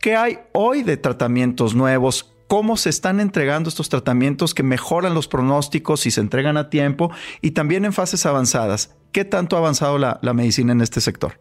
¿Qué 0.00 0.16
hay 0.16 0.38
hoy 0.52 0.82
de 0.82 0.96
tratamientos 0.96 1.74
nuevos? 1.74 2.32
cómo 2.46 2.76
se 2.76 2.90
están 2.90 3.18
entregando 3.18 3.68
estos 3.68 3.88
tratamientos 3.88 4.54
que 4.54 4.62
mejoran 4.62 5.14
los 5.14 5.26
pronósticos 5.26 6.00
si 6.00 6.10
se 6.10 6.20
entregan 6.20 6.56
a 6.56 6.70
tiempo 6.70 7.10
y 7.40 7.52
también 7.52 7.84
en 7.84 7.92
fases 7.92 8.24
avanzadas. 8.24 8.94
¿Qué 9.16 9.24
tanto 9.24 9.56
ha 9.56 9.60
avanzado 9.60 9.96
la, 9.96 10.20
medicina 10.34 10.72
en 10.72 10.82
este 10.82 11.00
sector? 11.00 11.38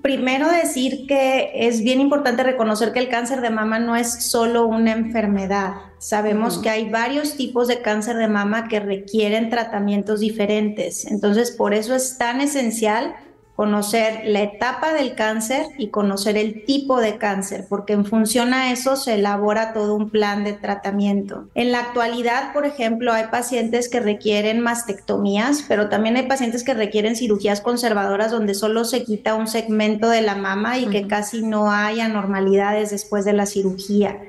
Primero 0.00 0.50
decir 0.50 1.06
que 1.06 1.50
es 1.52 1.82
bien 1.82 2.00
importante 2.00 2.42
reconocer 2.42 2.94
que 2.94 3.00
el 3.00 3.10
cáncer 3.10 3.42
de 3.42 3.50
mama 3.50 3.78
no 3.78 3.96
es 3.96 4.24
solo 4.30 4.66
una 4.66 4.92
enfermedad. 4.92 5.74
Sabemos 5.98 6.56
que 6.56 6.70
hay 6.70 6.88
varios 6.88 7.36
tipos 7.36 7.68
de 7.68 7.82
cáncer 7.82 8.16
de 8.16 8.28
mama 8.28 8.68
que 8.68 8.80
requieren 8.80 9.50
tratamientos 9.50 10.20
diferentes. 10.20 11.04
Entonces, 11.04 11.50
por 11.50 11.74
eso 11.74 11.94
es 11.94 12.16
tan 12.16 12.40
esencial 12.40 13.14
conocer 13.56 14.20
la 14.26 14.42
etapa 14.42 14.92
del 14.92 15.14
cáncer 15.14 15.66
y 15.78 15.88
conocer 15.88 16.36
el 16.36 16.66
tipo 16.66 17.00
de 17.00 17.16
cáncer, 17.16 17.64
porque 17.70 17.94
en 17.94 18.04
función 18.04 18.52
a 18.52 18.70
eso 18.70 18.96
se 18.96 19.14
elabora 19.14 19.72
todo 19.72 19.94
un 19.94 20.10
plan 20.10 20.44
de 20.44 20.52
tratamiento. 20.52 21.48
En 21.54 21.72
la 21.72 21.80
actualidad, 21.80 22.52
por 22.52 22.66
ejemplo, 22.66 23.14
hay 23.14 23.28
pacientes 23.28 23.88
que 23.88 24.00
requieren 24.00 24.60
mastectomías, 24.60 25.64
pero 25.66 25.88
también 25.88 26.16
hay 26.16 26.26
pacientes 26.26 26.64
que 26.64 26.74
requieren 26.74 27.16
cirugías 27.16 27.62
conservadoras 27.62 28.30
donde 28.30 28.52
solo 28.52 28.84
se 28.84 29.04
quita 29.04 29.34
un 29.34 29.46
segmento 29.46 30.10
de 30.10 30.20
la 30.20 30.34
mama 30.34 30.78
y 30.78 30.86
que 30.88 31.08
casi 31.08 31.42
no 31.42 31.70
hay 31.70 32.00
anormalidades 32.00 32.90
después 32.90 33.24
de 33.24 33.32
la 33.32 33.46
cirugía. 33.46 34.20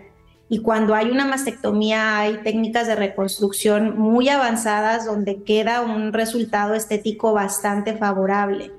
Y 0.48 0.62
cuando 0.62 0.96
hay 0.96 1.12
una 1.12 1.26
mastectomía 1.26 2.20
hay 2.20 2.38
técnicas 2.38 2.88
de 2.88 2.96
reconstrucción 2.96 4.00
muy 4.00 4.30
avanzadas 4.30 5.06
donde 5.06 5.44
queda 5.44 5.82
un 5.82 6.14
resultado 6.14 6.74
estético 6.74 7.34
bastante 7.34 7.98
favorable. 7.98 8.77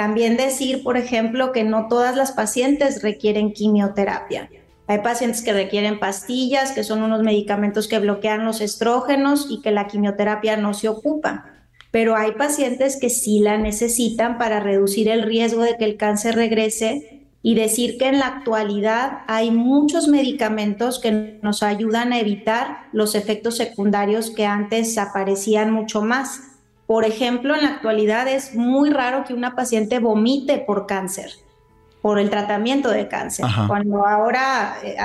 También 0.00 0.38
decir, 0.38 0.82
por 0.82 0.96
ejemplo, 0.96 1.52
que 1.52 1.62
no 1.62 1.86
todas 1.86 2.16
las 2.16 2.32
pacientes 2.32 3.02
requieren 3.02 3.52
quimioterapia. 3.52 4.48
Hay 4.86 5.00
pacientes 5.00 5.42
que 5.42 5.52
requieren 5.52 6.00
pastillas, 6.00 6.72
que 6.72 6.84
son 6.84 7.02
unos 7.02 7.22
medicamentos 7.22 7.86
que 7.86 7.98
bloquean 7.98 8.46
los 8.46 8.62
estrógenos 8.62 9.48
y 9.50 9.60
que 9.60 9.72
la 9.72 9.88
quimioterapia 9.88 10.56
no 10.56 10.72
se 10.72 10.88
ocupa. 10.88 11.44
Pero 11.90 12.16
hay 12.16 12.32
pacientes 12.32 12.98
que 12.98 13.10
sí 13.10 13.40
la 13.40 13.58
necesitan 13.58 14.38
para 14.38 14.58
reducir 14.58 15.10
el 15.10 15.22
riesgo 15.22 15.64
de 15.64 15.76
que 15.76 15.84
el 15.84 15.98
cáncer 15.98 16.34
regrese 16.34 17.28
y 17.42 17.54
decir 17.54 17.98
que 17.98 18.08
en 18.08 18.20
la 18.20 18.28
actualidad 18.28 19.18
hay 19.26 19.50
muchos 19.50 20.08
medicamentos 20.08 20.98
que 20.98 21.38
nos 21.42 21.62
ayudan 21.62 22.14
a 22.14 22.20
evitar 22.20 22.88
los 22.94 23.14
efectos 23.14 23.58
secundarios 23.58 24.30
que 24.30 24.46
antes 24.46 24.96
aparecían 24.96 25.70
mucho 25.70 26.00
más. 26.00 26.49
Por 26.90 27.04
ejemplo, 27.04 27.54
en 27.54 27.62
la 27.62 27.68
actualidad 27.68 28.26
es 28.26 28.56
muy 28.56 28.90
raro 28.90 29.22
que 29.22 29.32
una 29.32 29.54
paciente 29.54 30.00
vomite 30.00 30.58
por 30.58 30.88
cáncer, 30.88 31.30
por 32.02 32.18
el 32.18 32.30
tratamiento 32.30 32.90
de 32.90 33.06
cáncer. 33.06 33.46
Cuando 33.68 34.04
ahora, 34.04 34.74
eh, 34.82 34.96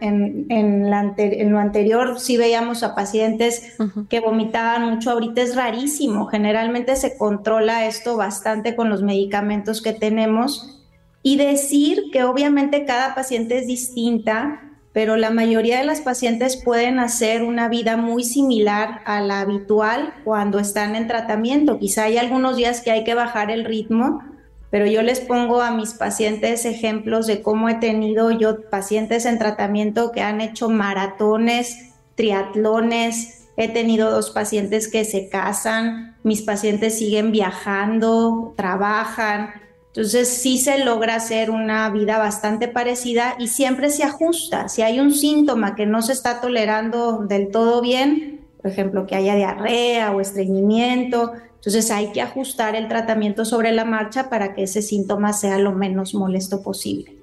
en, 0.00 1.50
lo 1.50 1.58
anterior, 1.58 2.20
sí 2.20 2.36
veíamos 2.36 2.84
a 2.84 2.94
pacientes 2.94 3.76
que 4.08 4.20
vomitaban 4.20 4.88
mucho, 4.88 5.10
ahorita 5.10 5.42
es 5.42 5.56
rarísimo. 5.56 6.26
Generalmente 6.26 6.94
se 6.94 7.18
controla 7.18 7.86
esto 7.86 8.16
bastante 8.16 8.76
con 8.76 8.88
los 8.88 9.02
medicamentos 9.02 9.82
que 9.82 9.92
tenemos. 9.92 10.84
Y 11.24 11.36
decir 11.36 12.00
que 12.12 12.22
obviamente 12.22 12.84
cada 12.84 13.16
paciente 13.16 13.58
es 13.58 13.66
distinta, 13.66 14.60
pero 14.94 15.16
la 15.16 15.30
mayoría 15.30 15.78
de 15.78 15.84
las 15.84 16.00
pacientes 16.00 16.56
pueden 16.56 17.00
hacer 17.00 17.42
una 17.42 17.68
vida 17.68 17.96
muy 17.96 18.22
similar 18.22 19.00
a 19.04 19.20
la 19.20 19.40
habitual 19.40 20.14
cuando 20.22 20.60
están 20.60 20.94
en 20.94 21.08
tratamiento. 21.08 21.80
Quizá 21.80 22.04
hay 22.04 22.16
algunos 22.16 22.56
días 22.56 22.80
que 22.80 22.92
hay 22.92 23.02
que 23.02 23.14
bajar 23.14 23.50
el 23.50 23.64
ritmo, 23.64 24.22
pero 24.70 24.86
yo 24.86 25.02
les 25.02 25.18
pongo 25.18 25.62
a 25.62 25.72
mis 25.72 25.94
pacientes 25.94 26.64
ejemplos 26.64 27.26
de 27.26 27.42
cómo 27.42 27.68
he 27.68 27.74
tenido 27.74 28.30
yo 28.30 28.70
pacientes 28.70 29.26
en 29.26 29.40
tratamiento 29.40 30.12
que 30.12 30.22
han 30.22 30.40
hecho 30.40 30.68
maratones, 30.68 31.92
triatlones, 32.14 33.48
he 33.56 33.68
tenido 33.68 34.12
dos 34.12 34.30
pacientes 34.30 34.86
que 34.86 35.04
se 35.04 35.28
casan, 35.28 36.16
mis 36.22 36.42
pacientes 36.42 36.96
siguen 36.96 37.32
viajando, 37.32 38.54
trabajan, 38.56 39.50
entonces 39.94 40.26
sí 40.28 40.58
se 40.58 40.84
logra 40.84 41.14
hacer 41.14 41.52
una 41.52 41.88
vida 41.88 42.18
bastante 42.18 42.66
parecida 42.66 43.36
y 43.38 43.46
siempre 43.46 43.90
se 43.90 44.02
ajusta. 44.02 44.68
Si 44.68 44.82
hay 44.82 44.98
un 44.98 45.14
síntoma 45.14 45.76
que 45.76 45.86
no 45.86 46.02
se 46.02 46.12
está 46.12 46.40
tolerando 46.40 47.18
del 47.18 47.52
todo 47.52 47.80
bien, 47.80 48.40
por 48.60 48.72
ejemplo, 48.72 49.06
que 49.06 49.14
haya 49.14 49.36
diarrea 49.36 50.10
o 50.10 50.20
estreñimiento, 50.20 51.34
entonces 51.54 51.92
hay 51.92 52.10
que 52.10 52.22
ajustar 52.22 52.74
el 52.74 52.88
tratamiento 52.88 53.44
sobre 53.44 53.70
la 53.70 53.84
marcha 53.84 54.28
para 54.28 54.52
que 54.52 54.64
ese 54.64 54.82
síntoma 54.82 55.32
sea 55.32 55.58
lo 55.58 55.70
menos 55.70 56.12
molesto 56.12 56.60
posible. 56.60 57.14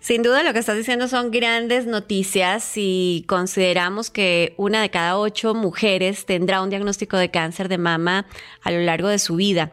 Sin 0.00 0.24
duda 0.24 0.42
lo 0.42 0.52
que 0.52 0.58
estás 0.58 0.76
diciendo 0.76 1.06
son 1.06 1.30
grandes 1.30 1.86
noticias 1.86 2.72
y 2.74 3.24
consideramos 3.28 4.10
que 4.10 4.54
una 4.56 4.82
de 4.82 4.90
cada 4.90 5.16
ocho 5.16 5.54
mujeres 5.54 6.26
tendrá 6.26 6.60
un 6.60 6.70
diagnóstico 6.70 7.18
de 7.18 7.30
cáncer 7.30 7.68
de 7.68 7.78
mama 7.78 8.26
a 8.62 8.72
lo 8.72 8.80
largo 8.80 9.06
de 9.06 9.20
su 9.20 9.36
vida. 9.36 9.70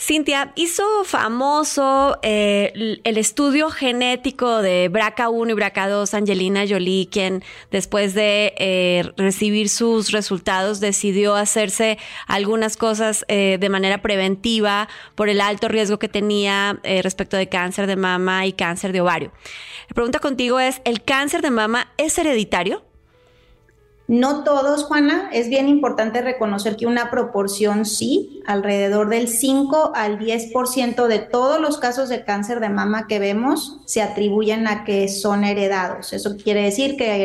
Cintia, 0.00 0.52
hizo 0.56 1.04
famoso 1.04 2.18
eh, 2.22 2.98
el 3.04 3.18
estudio 3.18 3.68
genético 3.68 4.62
de 4.62 4.90
BRCA1 4.90 5.50
y 5.50 5.52
BRCA2, 5.52 6.14
Angelina 6.14 6.64
Jolie, 6.66 7.06
quien 7.10 7.44
después 7.70 8.14
de 8.14 8.54
eh, 8.56 9.12
recibir 9.18 9.68
sus 9.68 10.10
resultados 10.10 10.80
decidió 10.80 11.34
hacerse 11.34 11.98
algunas 12.26 12.78
cosas 12.78 13.26
eh, 13.28 13.58
de 13.60 13.68
manera 13.68 14.00
preventiva 14.00 14.88
por 15.16 15.28
el 15.28 15.38
alto 15.42 15.68
riesgo 15.68 15.98
que 15.98 16.08
tenía 16.08 16.80
respecto 17.02 17.36
de 17.36 17.50
cáncer 17.50 17.86
de 17.86 17.96
mama 17.96 18.46
y 18.46 18.54
cáncer 18.54 18.92
de 18.92 19.02
ovario. 19.02 19.32
La 19.90 19.94
pregunta 19.94 20.18
contigo 20.18 20.60
es, 20.60 20.80
¿el 20.86 21.04
cáncer 21.04 21.42
de 21.42 21.50
mama 21.50 21.92
es 21.98 22.16
hereditario? 22.16 22.89
No 24.10 24.42
todos, 24.42 24.82
Juana, 24.86 25.30
es 25.32 25.48
bien 25.48 25.68
importante 25.68 26.20
reconocer 26.20 26.74
que 26.74 26.84
una 26.84 27.12
proporción 27.12 27.84
sí, 27.84 28.42
alrededor 28.44 29.08
del 29.08 29.28
5 29.28 29.92
al 29.94 30.18
10% 30.18 31.06
de 31.06 31.20
todos 31.20 31.60
los 31.60 31.78
casos 31.78 32.08
de 32.08 32.24
cáncer 32.24 32.58
de 32.58 32.70
mama 32.70 33.06
que 33.06 33.20
vemos 33.20 33.78
se 33.86 34.02
atribuyen 34.02 34.66
a 34.66 34.82
que 34.82 35.06
son 35.06 35.44
heredados. 35.44 36.12
Eso 36.12 36.36
quiere 36.36 36.64
decir 36.64 36.96
que 36.96 37.22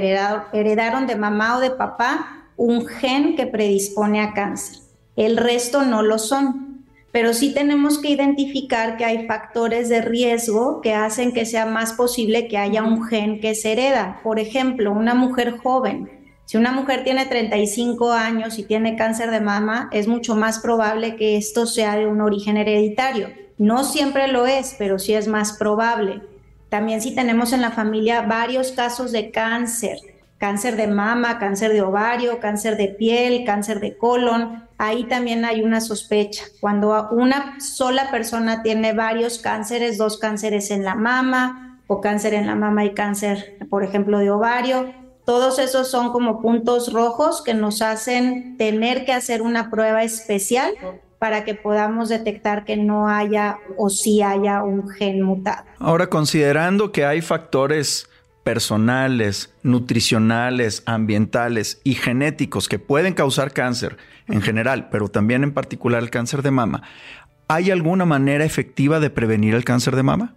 heredaron 0.54 1.08
de 1.08 1.15
mamá 1.15 1.58
o 1.58 1.60
de 1.60 1.72
papá 1.72 2.51
un 2.56 2.86
gen 2.86 3.36
que 3.36 3.48
predispone 3.48 4.22
a 4.22 4.34
cáncer. 4.34 4.77
El 5.15 5.38
resto 5.38 5.82
no 5.86 6.04
lo 6.04 6.20
son, 6.20 6.86
pero 7.12 7.34
sí 7.34 7.51
tenemos 7.51 7.98
que 7.98 8.10
identificar 8.10 8.98
que 8.98 9.06
hay 9.06 9.25
factores 9.25 9.89
de 9.89 10.04
riesgo 10.04 10.82
que 10.82 10.94
hacen 10.94 11.34
que 11.34 11.48
sea 11.48 11.65
más 11.65 11.94
posible 11.94 12.48
que 12.48 12.60
haya 12.60 12.84
un 12.84 13.08
gen 13.08 13.42
que 13.42 13.56
se 13.56 13.72
hereda. 13.72 14.20
Por 14.22 14.38
ejemplo, 14.38 14.92
una 14.92 15.15
mujer 15.15 15.58
joven 15.58 16.24
si 16.46 16.58
una 16.58 16.72
mujer 16.72 17.04
tiene 17.04 17.25
35 17.25 18.12
años 18.12 18.60
y 18.60 18.64
tiene 18.64 18.96
cáncer 18.96 19.32
de 19.32 19.42
mama, 19.42 19.90
es 19.92 20.08
mucho 20.08 20.36
más 20.36 20.60
probable 20.60 21.16
que 21.16 21.38
esto 21.38 21.66
sea 21.66 21.96
de 21.96 22.06
un 22.06 22.22
origen 22.22 22.56
hereditario. 22.58 23.30
No 23.58 23.84
siempre 23.84 24.28
lo 24.28 24.46
es, 24.46 24.75
pero 24.78 25.00
sí 25.00 25.16
es 25.16 25.28
más 25.28 25.54
probable. 25.54 26.22
También 26.70 27.02
si 27.02 27.16
tenemos 27.16 27.52
en 27.52 27.62
la 27.62 27.72
familia 27.72 28.22
varios 28.22 28.72
casos 28.74 29.12
de 29.12 29.32
cáncer, 29.32 29.98
cáncer 30.38 30.75
de 30.75 30.88
mama, 30.88 31.40
cáncer 31.40 31.74
de 31.74 31.82
ovario, 31.82 32.40
cáncer 32.40 32.78
de 32.78 32.90
piel, 32.90 33.44
cáncer 33.44 33.80
de 33.80 33.98
colon, 33.98 34.66
ahí 34.78 35.06
también 35.06 35.46
hay 35.46 35.64
una 35.64 35.82
sospecha. 35.82 36.44
Cuando 36.60 37.10
una 37.10 37.60
sola 37.60 38.12
persona 38.12 38.62
tiene 38.62 38.94
varios 38.94 39.40
cánceres, 39.40 39.98
dos 39.98 40.20
cánceres 40.20 40.70
en 40.70 40.84
la 40.84 40.94
mama 40.94 41.80
o 41.88 42.02
cáncer 42.02 42.36
en 42.36 42.46
la 42.46 42.56
mama 42.56 42.86
y 42.86 42.94
cáncer, 42.94 43.58
por 43.70 43.84
ejemplo, 43.84 44.20
de 44.20 44.30
ovario, 44.30 44.94
todos 45.25 45.60
esos 45.60 45.89
son 45.89 46.12
como 46.12 46.41
puntos 46.41 46.94
rojos 46.94 47.41
que 47.44 47.53
nos 47.53 47.82
hacen 47.82 48.58
tener 48.58 49.05
que 49.05 49.12
hacer 49.12 49.41
una 49.41 49.70
prueba 49.72 50.03
especial 50.03 50.74
para 51.20 51.44
que 51.44 51.55
podamos 51.55 52.10
detectar 52.10 52.65
que 52.65 52.77
no 52.77 53.10
haya 53.10 53.58
o 53.77 53.89
sí 53.89 54.22
haya 54.22 54.63
un 54.63 54.88
gen 54.88 55.22
mutado. 55.22 55.65
Ahora, 55.79 56.08
considerando 56.08 56.91
que 56.91 57.05
hay 57.05 57.22
factores 57.22 58.08
personales, 58.44 59.51
nutricionales, 59.63 60.84
ambientales 60.86 61.82
y 61.84 61.96
genéticos 61.96 62.70
que 62.70 62.77
pueden 62.77 63.15
causar 63.15 63.53
cáncer 63.53 63.98
en 64.27 64.44
general, 64.44 64.89
pero 64.91 65.10
también 65.10 65.44
en 65.44 65.51
particular 65.51 66.03
el 66.03 66.12
cáncer 66.12 66.44
de 66.44 66.51
mama, 66.51 66.84
¿hay 67.48 67.72
alguna 67.72 68.05
manera 68.05 68.46
efectiva 68.46 69.00
de 69.00 69.10
prevenir 69.10 69.55
el 69.55 69.65
cáncer 69.65 69.96
de 69.96 70.03
mama? 70.03 70.36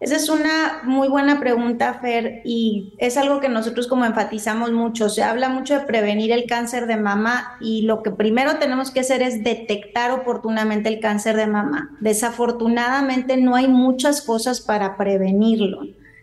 Esa 0.00 0.14
es 0.14 0.28
una 0.28 0.82
muy 0.84 1.08
buena 1.08 1.40
pregunta, 1.40 1.94
Fer, 1.94 2.40
y 2.44 2.94
es 2.98 3.16
algo 3.16 3.40
que 3.40 3.48
nosotros 3.48 3.88
como 3.88 4.04
enfatizamos 4.04 4.70
mucho. 4.70 5.08
Se 5.08 5.24
habla 5.24 5.48
mucho 5.48 5.74
de 5.74 5.86
prevenir 5.86 6.30
el 6.30 6.46
cáncer 6.46 6.86
de 6.86 6.96
mama 6.96 7.56
y 7.60 7.82
lo 7.82 8.04
que 8.04 8.12
primero 8.12 8.58
tenemos 8.58 8.92
que 8.92 9.00
hacer 9.00 9.22
es 9.22 9.42
detectar 9.42 10.12
oportunamente 10.12 10.88
el 10.88 11.00
cáncer 11.00 11.34
de 11.34 11.48
mama. 11.48 11.96
Desafortunadamente 12.00 13.36
no 13.38 13.56
hay 13.56 13.66
muchas 13.66 14.22
cosas 14.22 14.60
para 14.60 14.96
prevenirlo, 14.96 15.80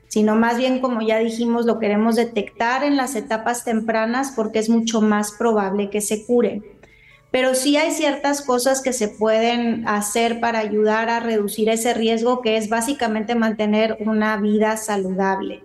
sino 0.07 0.35
más 0.37 0.57
bien, 0.57 0.79
como 0.79 1.01
ya 1.01 1.19
dijimos, 1.19 1.65
lo 1.65 1.77
queremos 1.77 2.15
detectar 2.15 2.85
en 2.85 2.95
las 2.95 3.15
etapas 3.15 3.65
tempranas 3.65 4.31
porque 4.33 4.59
es 4.59 4.69
mucho 4.69 5.01
más 5.01 5.33
probable 5.33 5.89
que 5.89 5.99
se 5.99 6.25
cure 6.25 6.74
pero 7.35 7.53
sí 7.53 7.75
hay 7.75 7.91
ciertas 7.91 8.41
cosas 8.41 8.81
que 8.81 8.93
se 8.93 9.09
pueden 9.09 9.85
hacer 9.89 10.39
para 10.39 10.59
ayudar 10.59 11.09
a 11.09 11.19
reducir 11.19 11.67
ese 11.67 11.93
riesgo, 11.93 12.41
que 12.41 12.55
es 12.55 12.69
básicamente 12.69 13.35
mantener 13.35 13.97
una 13.99 14.37
vida 14.37 14.77
saludable. 14.77 15.61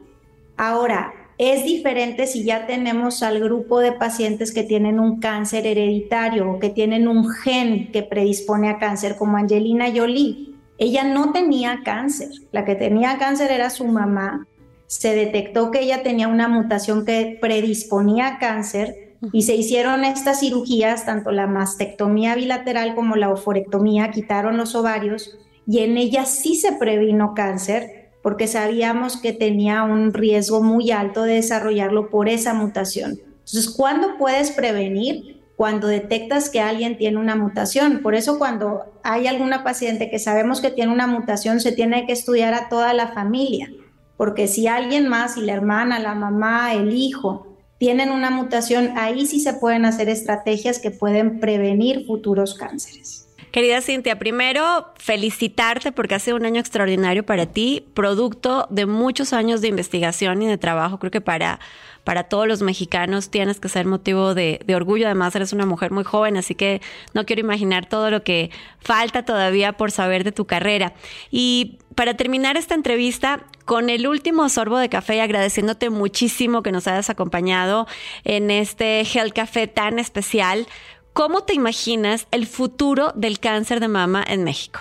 Ahora, 0.56 1.12
es 1.38 1.64
diferente 1.64 2.26
si 2.26 2.42
ya 2.42 2.66
tenemos 2.66 3.22
al 3.22 3.38
grupo 3.38 3.78
de 3.78 3.92
pacientes 3.92 4.52
que 4.52 4.64
tienen 4.64 4.98
un 4.98 5.20
cáncer 5.20 5.64
hereditario 5.64 6.50
o 6.50 6.58
que 6.58 6.70
tienen 6.70 7.06
un 7.06 7.30
gen 7.30 7.92
que 7.92 8.02
predispone 8.02 8.68
a 8.68 8.80
cáncer, 8.80 9.14
como 9.14 9.36
Angelina 9.36 9.92
Jolie. 9.94 10.56
Ella 10.76 11.04
no 11.04 11.30
tenía 11.30 11.82
cáncer, 11.84 12.30
la 12.50 12.64
que 12.64 12.74
tenía 12.74 13.16
cáncer 13.16 13.52
era 13.52 13.70
su 13.70 13.86
mamá. 13.86 14.44
Se 14.88 15.14
detectó 15.14 15.70
que 15.70 15.82
ella 15.82 16.02
tenía 16.02 16.26
una 16.26 16.48
mutación 16.48 17.04
que 17.04 17.38
predisponía 17.40 18.26
a 18.26 18.38
cáncer 18.40 19.09
y 19.32 19.42
se 19.42 19.54
hicieron 19.54 20.04
estas 20.04 20.40
cirugías, 20.40 21.04
tanto 21.04 21.30
la 21.30 21.46
mastectomía 21.46 22.34
bilateral 22.34 22.94
como 22.94 23.16
la 23.16 23.30
oforectomía, 23.30 24.10
quitaron 24.10 24.56
los 24.56 24.74
ovarios 24.74 25.36
y 25.66 25.80
en 25.80 25.98
ella 25.98 26.24
sí 26.24 26.54
se 26.54 26.72
previno 26.72 27.34
cáncer 27.34 28.10
porque 28.22 28.46
sabíamos 28.46 29.16
que 29.16 29.32
tenía 29.32 29.82
un 29.82 30.12
riesgo 30.12 30.62
muy 30.62 30.90
alto 30.90 31.22
de 31.22 31.34
desarrollarlo 31.34 32.10
por 32.10 32.28
esa 32.28 32.54
mutación. 32.54 33.18
Entonces, 33.38 33.70
¿cuándo 33.70 34.18
puedes 34.18 34.50
prevenir? 34.50 35.40
Cuando 35.56 35.88
detectas 35.88 36.48
que 36.48 36.60
alguien 36.60 36.96
tiene 36.96 37.18
una 37.18 37.36
mutación. 37.36 38.00
Por 38.02 38.14
eso 38.14 38.38
cuando 38.38 38.84
hay 39.02 39.26
alguna 39.26 39.62
paciente 39.62 40.10
que 40.10 40.18
sabemos 40.18 40.60
que 40.60 40.70
tiene 40.70 40.92
una 40.92 41.06
mutación, 41.06 41.60
se 41.60 41.72
tiene 41.72 42.06
que 42.06 42.12
estudiar 42.12 42.54
a 42.54 42.68
toda 42.68 42.94
la 42.94 43.08
familia, 43.08 43.70
porque 44.16 44.48
si 44.48 44.66
alguien 44.66 45.08
más, 45.08 45.36
y 45.36 45.42
la 45.42 45.52
hermana, 45.52 45.98
la 45.98 46.14
mamá, 46.14 46.72
el 46.72 46.94
hijo, 46.94 47.49
tienen 47.80 48.10
una 48.10 48.30
mutación, 48.30 48.92
ahí 48.98 49.26
sí 49.26 49.40
se 49.40 49.54
pueden 49.54 49.86
hacer 49.86 50.10
estrategias 50.10 50.78
que 50.78 50.90
pueden 50.90 51.40
prevenir 51.40 52.04
futuros 52.04 52.52
cánceres. 52.52 53.26
Querida 53.52 53.80
Cintia, 53.80 54.18
primero 54.18 54.92
felicitarte 54.98 55.90
porque 55.90 56.14
ha 56.14 56.18
sido 56.18 56.36
un 56.36 56.44
año 56.44 56.60
extraordinario 56.60 57.24
para 57.24 57.46
ti, 57.46 57.86
producto 57.94 58.66
de 58.68 58.84
muchos 58.84 59.32
años 59.32 59.62
de 59.62 59.68
investigación 59.68 60.42
y 60.42 60.46
de 60.46 60.58
trabajo. 60.58 60.98
Creo 60.98 61.10
que 61.10 61.22
para, 61.22 61.58
para 62.04 62.24
todos 62.24 62.46
los 62.46 62.60
mexicanos 62.60 63.30
tienes 63.30 63.58
que 63.58 63.70
ser 63.70 63.86
motivo 63.86 64.34
de, 64.34 64.60
de, 64.66 64.74
orgullo. 64.74 65.06
Además, 65.06 65.34
eres 65.34 65.54
una 65.54 65.64
mujer 65.64 65.90
muy 65.90 66.04
joven, 66.04 66.36
así 66.36 66.54
que 66.54 66.82
no 67.14 67.24
quiero 67.24 67.40
imaginar 67.40 67.86
todo 67.86 68.10
lo 68.10 68.22
que 68.22 68.50
falta 68.78 69.24
todavía 69.24 69.72
por 69.72 69.90
saber 69.90 70.22
de 70.22 70.32
tu 70.32 70.44
carrera. 70.44 70.92
Y 71.30 71.78
para 71.94 72.14
terminar 72.14 72.56
esta 72.56 72.74
entrevista, 72.74 73.44
con 73.64 73.90
el 73.90 74.06
último 74.06 74.48
sorbo 74.48 74.78
de 74.78 74.88
café 74.88 75.16
y 75.16 75.20
agradeciéndote 75.20 75.90
muchísimo 75.90 76.62
que 76.62 76.72
nos 76.72 76.86
hayas 76.86 77.10
acompañado 77.10 77.86
en 78.24 78.50
este 78.50 79.02
Health 79.02 79.34
Café 79.34 79.66
tan 79.66 79.98
especial, 79.98 80.66
¿cómo 81.12 81.42
te 81.42 81.54
imaginas 81.54 82.26
el 82.30 82.46
futuro 82.46 83.12
del 83.14 83.38
cáncer 83.38 83.80
de 83.80 83.88
mama 83.88 84.24
en 84.26 84.44
México? 84.44 84.80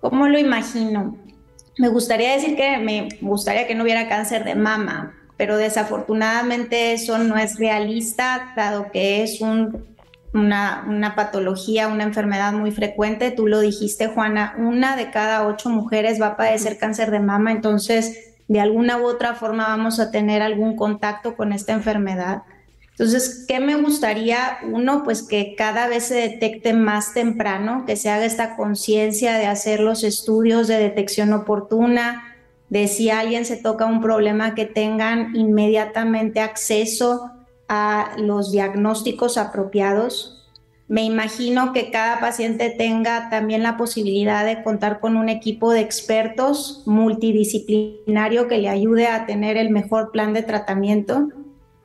¿Cómo 0.00 0.28
lo 0.28 0.38
imagino? 0.38 1.16
Me 1.78 1.88
gustaría 1.88 2.32
decir 2.32 2.56
que 2.56 2.78
me 2.78 3.08
gustaría 3.20 3.66
que 3.66 3.74
no 3.74 3.84
hubiera 3.84 4.08
cáncer 4.08 4.44
de 4.44 4.54
mama, 4.54 5.14
pero 5.36 5.56
desafortunadamente 5.56 6.92
eso 6.92 7.18
no 7.18 7.36
es 7.36 7.58
realista, 7.58 8.52
dado 8.56 8.90
que 8.92 9.22
es 9.22 9.40
un 9.40 9.86
una, 10.32 11.14
patología, 11.16 11.88
una 11.88 12.04
enfermedad 12.04 12.52
muy 12.52 12.70
frecuente. 12.70 13.30
Tú 13.30 13.46
lo 13.46 13.60
dijiste, 13.60 14.08
Juana, 14.08 14.54
una 14.58 14.96
de 14.96 15.10
cada 15.10 15.46
ocho 15.46 15.70
mujeres 15.70 16.20
va 16.20 16.28
a 16.28 16.36
padecer 16.36 16.78
cáncer 16.78 17.10
de 17.10 17.20
mama, 17.20 17.52
entonces 17.52 18.34
de 18.48 18.60
alguna 18.60 18.98
u 18.98 19.06
otra 19.06 19.34
forma 19.34 19.68
vamos 19.68 20.00
a 20.00 20.10
tener 20.10 20.42
algún 20.42 20.76
contacto 20.76 21.36
con 21.36 21.52
esta 21.52 21.72
enfermedad. 21.72 22.42
Entonces, 22.90 23.44
¿qué 23.48 23.60
me 23.60 23.76
gustaría? 23.76 24.58
Uno, 24.70 25.04
pues 25.04 25.22
que 25.22 25.54
cada 25.56 25.86
vez 25.86 26.04
se 26.04 26.16
detecte 26.16 26.74
más 26.74 27.14
temprano, 27.14 27.84
que 27.86 27.96
se 27.96 28.10
haga 28.10 28.26
esta 28.26 28.56
conciencia 28.56 29.38
de 29.38 29.46
hacer 29.46 29.80
los 29.80 30.04
estudios 30.04 30.68
de 30.68 30.78
detección 30.78 31.32
oportuna, 31.32 32.24
de 32.68 32.88
si 32.88 33.10
alguien 33.10 33.46
se 33.46 33.56
toca 33.56 33.86
un 33.86 34.02
problema, 34.02 34.54
que 34.54 34.66
tengan 34.66 35.34
inmediatamente 35.34 36.40
acceso 36.40 37.30
a 37.70 38.16
los 38.18 38.50
diagnósticos 38.50 39.38
apropiados. 39.38 40.44
Me 40.88 41.04
imagino 41.04 41.72
que 41.72 41.92
cada 41.92 42.18
paciente 42.18 42.68
tenga 42.68 43.30
también 43.30 43.62
la 43.62 43.76
posibilidad 43.76 44.44
de 44.44 44.64
contar 44.64 44.98
con 44.98 45.16
un 45.16 45.28
equipo 45.28 45.70
de 45.72 45.80
expertos 45.80 46.82
multidisciplinario 46.84 48.48
que 48.48 48.58
le 48.58 48.68
ayude 48.68 49.06
a 49.06 49.24
tener 49.24 49.56
el 49.56 49.70
mejor 49.70 50.10
plan 50.10 50.32
de 50.32 50.42
tratamiento. 50.42 51.28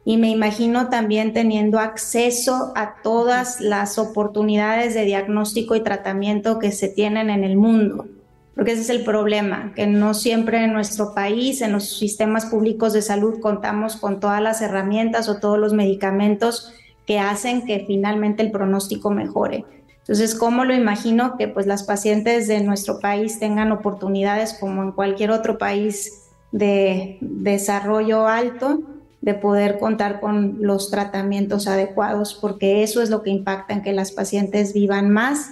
Y 0.03 0.17
me 0.17 0.31
imagino 0.31 0.89
también 0.89 1.33
teniendo 1.33 1.77
acceso 1.77 2.73
a 2.75 2.95
todas 3.03 3.61
las 3.61 3.99
oportunidades 3.99 4.95
de 4.95 5.05
diagnóstico 5.05 5.75
y 5.75 5.83
tratamiento 5.83 6.57
que 6.57 6.71
se 6.71 6.89
tienen 6.89 7.29
en 7.29 7.43
el 7.43 7.57
mundo 7.57 8.07
porque 8.55 8.71
ese 8.71 8.81
es 8.81 8.89
el 8.89 9.03
problema, 9.03 9.73
que 9.75 9.85
no 9.85 10.13
siempre 10.13 10.63
en 10.63 10.73
nuestro 10.73 11.13
país, 11.13 11.61
en 11.61 11.73
los 11.73 11.97
sistemas 11.97 12.45
públicos 12.45 12.93
de 12.93 13.01
salud, 13.01 13.41
contamos 13.41 13.97
con 13.97 14.21
todas 14.21 14.41
las 14.41 14.61
herramientas 14.61 15.27
o 15.27 15.39
todos 15.39 15.59
los 15.59 15.73
medicamentos 15.73 16.73
que 17.05 17.19
hacen 17.19 17.65
que 17.65 17.83
finalmente 17.85 18.41
el 18.41 18.51
pronóstico 18.51 19.11
mejore. 19.11 19.65
Entonces, 19.99 20.35
¿cómo 20.35 20.63
lo 20.63 20.73
imagino? 20.73 21.35
Que 21.37 21.47
pues 21.47 21.65
las 21.65 21.83
pacientes 21.83 22.47
de 22.47 22.61
nuestro 22.61 22.99
país 22.99 23.39
tengan 23.39 23.71
oportunidades 23.71 24.53
como 24.53 24.83
en 24.83 24.91
cualquier 24.91 25.31
otro 25.31 25.57
país 25.57 26.29
de 26.51 27.17
desarrollo 27.19 28.27
alto, 28.27 28.83
de 29.19 29.33
poder 29.33 29.79
contar 29.79 30.21
con 30.21 30.59
los 30.61 30.91
tratamientos 30.91 31.67
adecuados, 31.67 32.35
porque 32.39 32.83
eso 32.83 33.01
es 33.01 33.09
lo 33.09 33.21
que 33.23 33.31
impacta 33.31 33.73
en 33.73 33.81
que 33.81 33.91
las 33.91 34.11
pacientes 34.11 34.73
vivan 34.73 35.09
más 35.09 35.49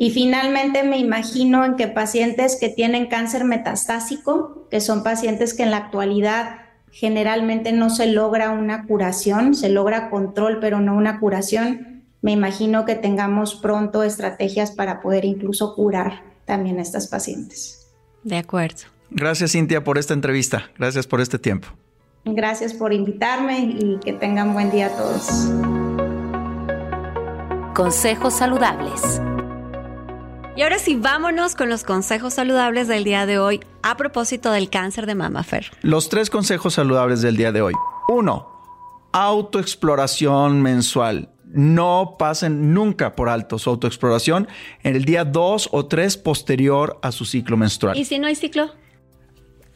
y 0.00 0.12
finalmente 0.12 0.82
me 0.82 0.96
imagino 0.96 1.62
en 1.62 1.76
que 1.76 1.86
pacientes 1.86 2.56
que 2.58 2.70
tienen 2.70 3.08
cáncer 3.08 3.44
metastásico, 3.44 4.66
que 4.70 4.80
son 4.80 5.02
pacientes 5.02 5.52
que 5.52 5.62
en 5.62 5.70
la 5.70 5.76
actualidad 5.76 6.60
generalmente 6.90 7.72
no 7.72 7.90
se 7.90 8.06
logra 8.06 8.48
una 8.48 8.86
curación, 8.86 9.54
se 9.54 9.68
logra 9.68 10.08
control, 10.08 10.56
pero 10.58 10.80
no 10.80 10.96
una 10.96 11.20
curación, 11.20 12.02
me 12.22 12.32
imagino 12.32 12.86
que 12.86 12.94
tengamos 12.94 13.56
pronto 13.56 14.02
estrategias 14.02 14.70
para 14.70 15.02
poder 15.02 15.26
incluso 15.26 15.74
curar 15.74 16.22
también 16.46 16.78
a 16.78 16.82
estas 16.82 17.06
pacientes. 17.06 17.86
De 18.24 18.38
acuerdo. 18.38 18.84
Gracias 19.10 19.52
Cintia 19.52 19.84
por 19.84 19.98
esta 19.98 20.14
entrevista, 20.14 20.70
gracias 20.78 21.06
por 21.06 21.20
este 21.20 21.38
tiempo. 21.38 21.68
Gracias 22.24 22.72
por 22.72 22.94
invitarme 22.94 23.76
y 23.78 23.98
que 24.02 24.14
tengan 24.14 24.54
buen 24.54 24.70
día 24.70 24.86
a 24.86 24.96
todos. 24.96 25.50
Consejos 27.74 28.32
saludables. 28.32 29.20
Y 30.56 30.62
ahora 30.62 30.78
sí, 30.78 30.96
vámonos 30.96 31.54
con 31.54 31.68
los 31.68 31.84
consejos 31.84 32.34
saludables 32.34 32.88
del 32.88 33.04
día 33.04 33.24
de 33.24 33.38
hoy 33.38 33.60
a 33.82 33.96
propósito 33.96 34.50
del 34.50 34.68
cáncer 34.68 35.06
de 35.06 35.14
mama, 35.14 35.44
Fer. 35.44 35.70
Los 35.82 36.08
tres 36.08 36.28
consejos 36.28 36.74
saludables 36.74 37.22
del 37.22 37.36
día 37.36 37.52
de 37.52 37.62
hoy. 37.62 37.74
Uno, 38.08 38.48
autoexploración 39.12 40.60
mensual. 40.60 41.30
No 41.44 42.16
pasen 42.18 42.74
nunca 42.74 43.14
por 43.14 43.28
alto 43.28 43.58
su 43.58 43.70
autoexploración 43.70 44.48
en 44.82 44.96
el 44.96 45.04
día 45.04 45.24
2 45.24 45.70
o 45.72 45.86
3 45.86 46.16
posterior 46.18 46.98
a 47.02 47.12
su 47.12 47.24
ciclo 47.24 47.56
menstrual. 47.56 47.96
¿Y 47.96 48.04
si 48.04 48.18
no 48.18 48.26
hay 48.26 48.34
ciclo? 48.34 48.74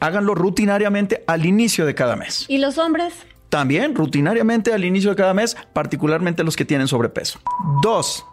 Háganlo 0.00 0.34
rutinariamente 0.34 1.24
al 1.26 1.46
inicio 1.46 1.86
de 1.86 1.94
cada 1.94 2.16
mes. 2.16 2.46
¿Y 2.48 2.58
los 2.58 2.78
hombres? 2.78 3.14
También 3.48 3.94
rutinariamente 3.94 4.72
al 4.72 4.84
inicio 4.84 5.10
de 5.10 5.16
cada 5.16 5.34
mes, 5.34 5.56
particularmente 5.72 6.42
los 6.42 6.56
que 6.56 6.64
tienen 6.64 6.88
sobrepeso. 6.88 7.40
Dos, 7.82 8.26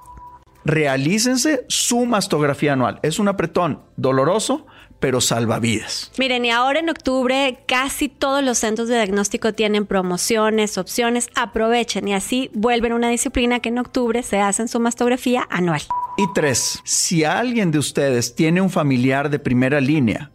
realícense 0.65 1.65
su 1.67 2.06
mastografía 2.06 2.74
anual. 2.74 3.00
Es 3.04 3.19
un 3.19 3.28
apretón 3.28 3.82
doloroso, 3.97 4.65
pero 5.00 5.19
salvavidas. 5.19 6.12
Miren, 6.17 6.45
y 6.45 6.52
ahora 6.52 6.80
en 6.80 6.89
octubre 6.89 7.63
casi 7.67 8.08
todos 8.08 8.43
los 8.43 8.60
centros 8.60 8.88
de 8.88 8.95
diagnóstico 8.95 9.54
tienen 9.54 9.86
promociones, 9.86 10.78
opciones. 10.78 11.30
Aprovechen 11.36 12.08
y 12.08 12.13
así 12.13 12.52
vuelven 12.54 12.93
una 12.93 13.10
disciplina 13.10 13.60
que 13.60 13.69
en 13.69 13.80
octubre 13.80 14.21
se 14.21 14.39
hace 14.39 14.62
en 14.62 14.67
su 14.67 14.80
mastografía 14.80 15.47
anual. 15.50 15.82
Y 16.17 16.32
tres, 16.34 16.80
si 16.84 17.24
alguien 17.24 17.71
de 17.71 17.80
ustedes 17.80 18.36
tiene 18.36 18.62
un 18.62 18.69
familiar 18.69 19.30
de 19.30 19.39
primera 19.39 19.82
línea 19.82 20.32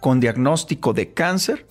con 0.00 0.20
diagnóstico 0.20 0.94
de 0.94 1.12
cáncer, 1.12 1.66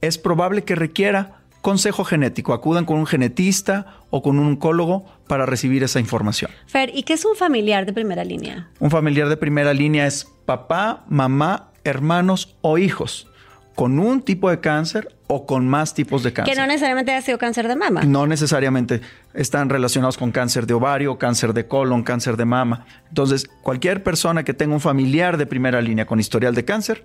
es 0.00 0.18
probable 0.18 0.62
que 0.62 0.76
requiera 0.76 1.40
consejo 1.66 2.04
genético. 2.04 2.54
Acudan 2.54 2.84
con 2.84 2.96
un 2.96 3.06
genetista 3.06 3.96
o 4.10 4.22
con 4.22 4.38
un 4.38 4.46
oncólogo 4.46 5.04
para 5.26 5.46
recibir 5.46 5.82
esa 5.82 5.98
información. 5.98 6.48
Fer, 6.68 6.92
¿y 6.94 7.02
qué 7.02 7.14
es 7.14 7.24
un 7.24 7.34
familiar 7.34 7.86
de 7.86 7.92
primera 7.92 8.22
línea? 8.22 8.70
Un 8.78 8.92
familiar 8.92 9.28
de 9.28 9.36
primera 9.36 9.74
línea 9.74 10.06
es 10.06 10.28
papá, 10.44 11.04
mamá, 11.08 11.72
hermanos 11.82 12.54
o 12.60 12.78
hijos 12.78 13.26
con 13.74 13.98
un 13.98 14.22
tipo 14.22 14.48
de 14.48 14.60
cáncer 14.60 15.16
o 15.26 15.44
con 15.44 15.66
más 15.66 15.92
tipos 15.92 16.22
de 16.22 16.32
cáncer. 16.32 16.54
Que 16.54 16.60
no 16.60 16.68
necesariamente 16.68 17.12
ha 17.12 17.20
sido 17.20 17.36
cáncer 17.36 17.66
de 17.66 17.74
mama. 17.74 18.04
No 18.04 18.28
necesariamente 18.28 19.00
están 19.34 19.68
relacionados 19.68 20.16
con 20.16 20.30
cáncer 20.30 20.68
de 20.68 20.74
ovario, 20.74 21.18
cáncer 21.18 21.52
de 21.52 21.66
colon, 21.66 22.04
cáncer 22.04 22.36
de 22.36 22.44
mama. 22.44 22.86
Entonces, 23.08 23.50
cualquier 23.62 24.04
persona 24.04 24.44
que 24.44 24.54
tenga 24.54 24.72
un 24.72 24.80
familiar 24.80 25.36
de 25.36 25.46
primera 25.46 25.80
línea 25.80 26.06
con 26.06 26.20
historial 26.20 26.54
de 26.54 26.64
cáncer, 26.64 27.02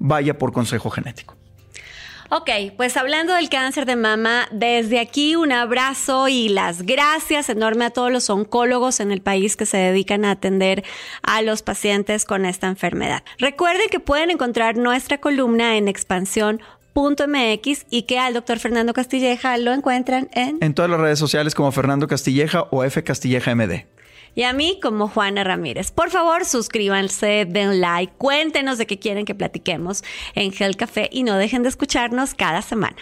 vaya 0.00 0.36
por 0.38 0.52
consejo 0.52 0.90
genético. 0.90 1.36
Ok, 2.34 2.48
pues 2.78 2.96
hablando 2.96 3.34
del 3.34 3.50
cáncer 3.50 3.84
de 3.84 3.94
mama, 3.94 4.48
desde 4.50 5.00
aquí 5.00 5.36
un 5.36 5.52
abrazo 5.52 6.28
y 6.28 6.48
las 6.48 6.80
gracias 6.80 7.50
enorme 7.50 7.84
a 7.84 7.90
todos 7.90 8.10
los 8.10 8.30
oncólogos 8.30 9.00
en 9.00 9.12
el 9.12 9.20
país 9.20 9.54
que 9.54 9.66
se 9.66 9.76
dedican 9.76 10.24
a 10.24 10.30
atender 10.30 10.82
a 11.22 11.42
los 11.42 11.60
pacientes 11.60 12.24
con 12.24 12.46
esta 12.46 12.68
enfermedad. 12.68 13.22
Recuerden 13.36 13.90
que 13.90 14.00
pueden 14.00 14.30
encontrar 14.30 14.78
nuestra 14.78 15.18
columna 15.18 15.76
en 15.76 15.88
expansión.mx 15.88 17.84
y 17.90 18.04
que 18.04 18.18
al 18.18 18.32
doctor 18.32 18.58
Fernando 18.58 18.94
Castilleja 18.94 19.58
lo 19.58 19.74
encuentran 19.74 20.30
en... 20.32 20.56
En 20.62 20.72
todas 20.72 20.90
las 20.90 21.00
redes 21.00 21.18
sociales 21.18 21.54
como 21.54 21.70
Fernando 21.70 22.08
Castilleja 22.08 22.62
o 22.70 22.82
F 22.82 23.04
Castilleja 23.04 23.54
MD 23.54 23.84
y 24.34 24.44
a 24.44 24.52
mí 24.52 24.78
como 24.82 25.08
Juana 25.08 25.44
Ramírez. 25.44 25.90
Por 25.90 26.10
favor, 26.10 26.44
suscríbanse, 26.44 27.46
den 27.48 27.80
like, 27.80 28.12
cuéntenos 28.18 28.78
de 28.78 28.86
qué 28.86 28.98
quieren 28.98 29.24
que 29.24 29.34
platiquemos 29.34 30.02
en 30.34 30.52
Health 30.52 30.76
Café 30.76 31.08
y 31.12 31.22
no 31.22 31.36
dejen 31.36 31.62
de 31.62 31.68
escucharnos 31.68 32.34
cada 32.34 32.62
semana. 32.62 32.96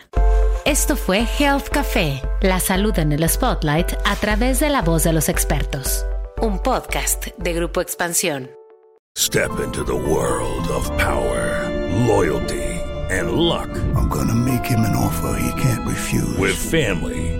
Esto 0.64 0.96
fue 0.96 1.26
Health 1.38 1.68
Café, 1.68 2.20
la 2.42 2.60
salud 2.60 2.98
en 2.98 3.12
el 3.12 3.28
spotlight 3.28 3.92
a 4.04 4.16
través 4.16 4.60
de 4.60 4.68
la 4.68 4.82
voz 4.82 5.04
de 5.04 5.12
los 5.12 5.28
expertos. 5.28 6.04
Un 6.42 6.58
podcast 6.58 7.28
de 7.38 7.52
Grupo 7.54 7.80
Expansión. 7.80 8.50
Step 9.16 9.50
into 9.64 9.84
the 9.84 9.92
world 9.92 10.68
of 10.68 10.88
power, 10.96 11.68
loyalty 12.06 12.80
and 13.10 13.32
luck. 13.32 13.68
I'm 13.96 14.08
gonna 14.08 14.34
make 14.34 14.64
him 14.64 14.80
an 14.80 14.94
offer 14.94 15.36
he 15.38 15.60
can't 15.60 15.86
refuse. 15.86 16.36
With 16.38 16.56
family, 16.56 17.39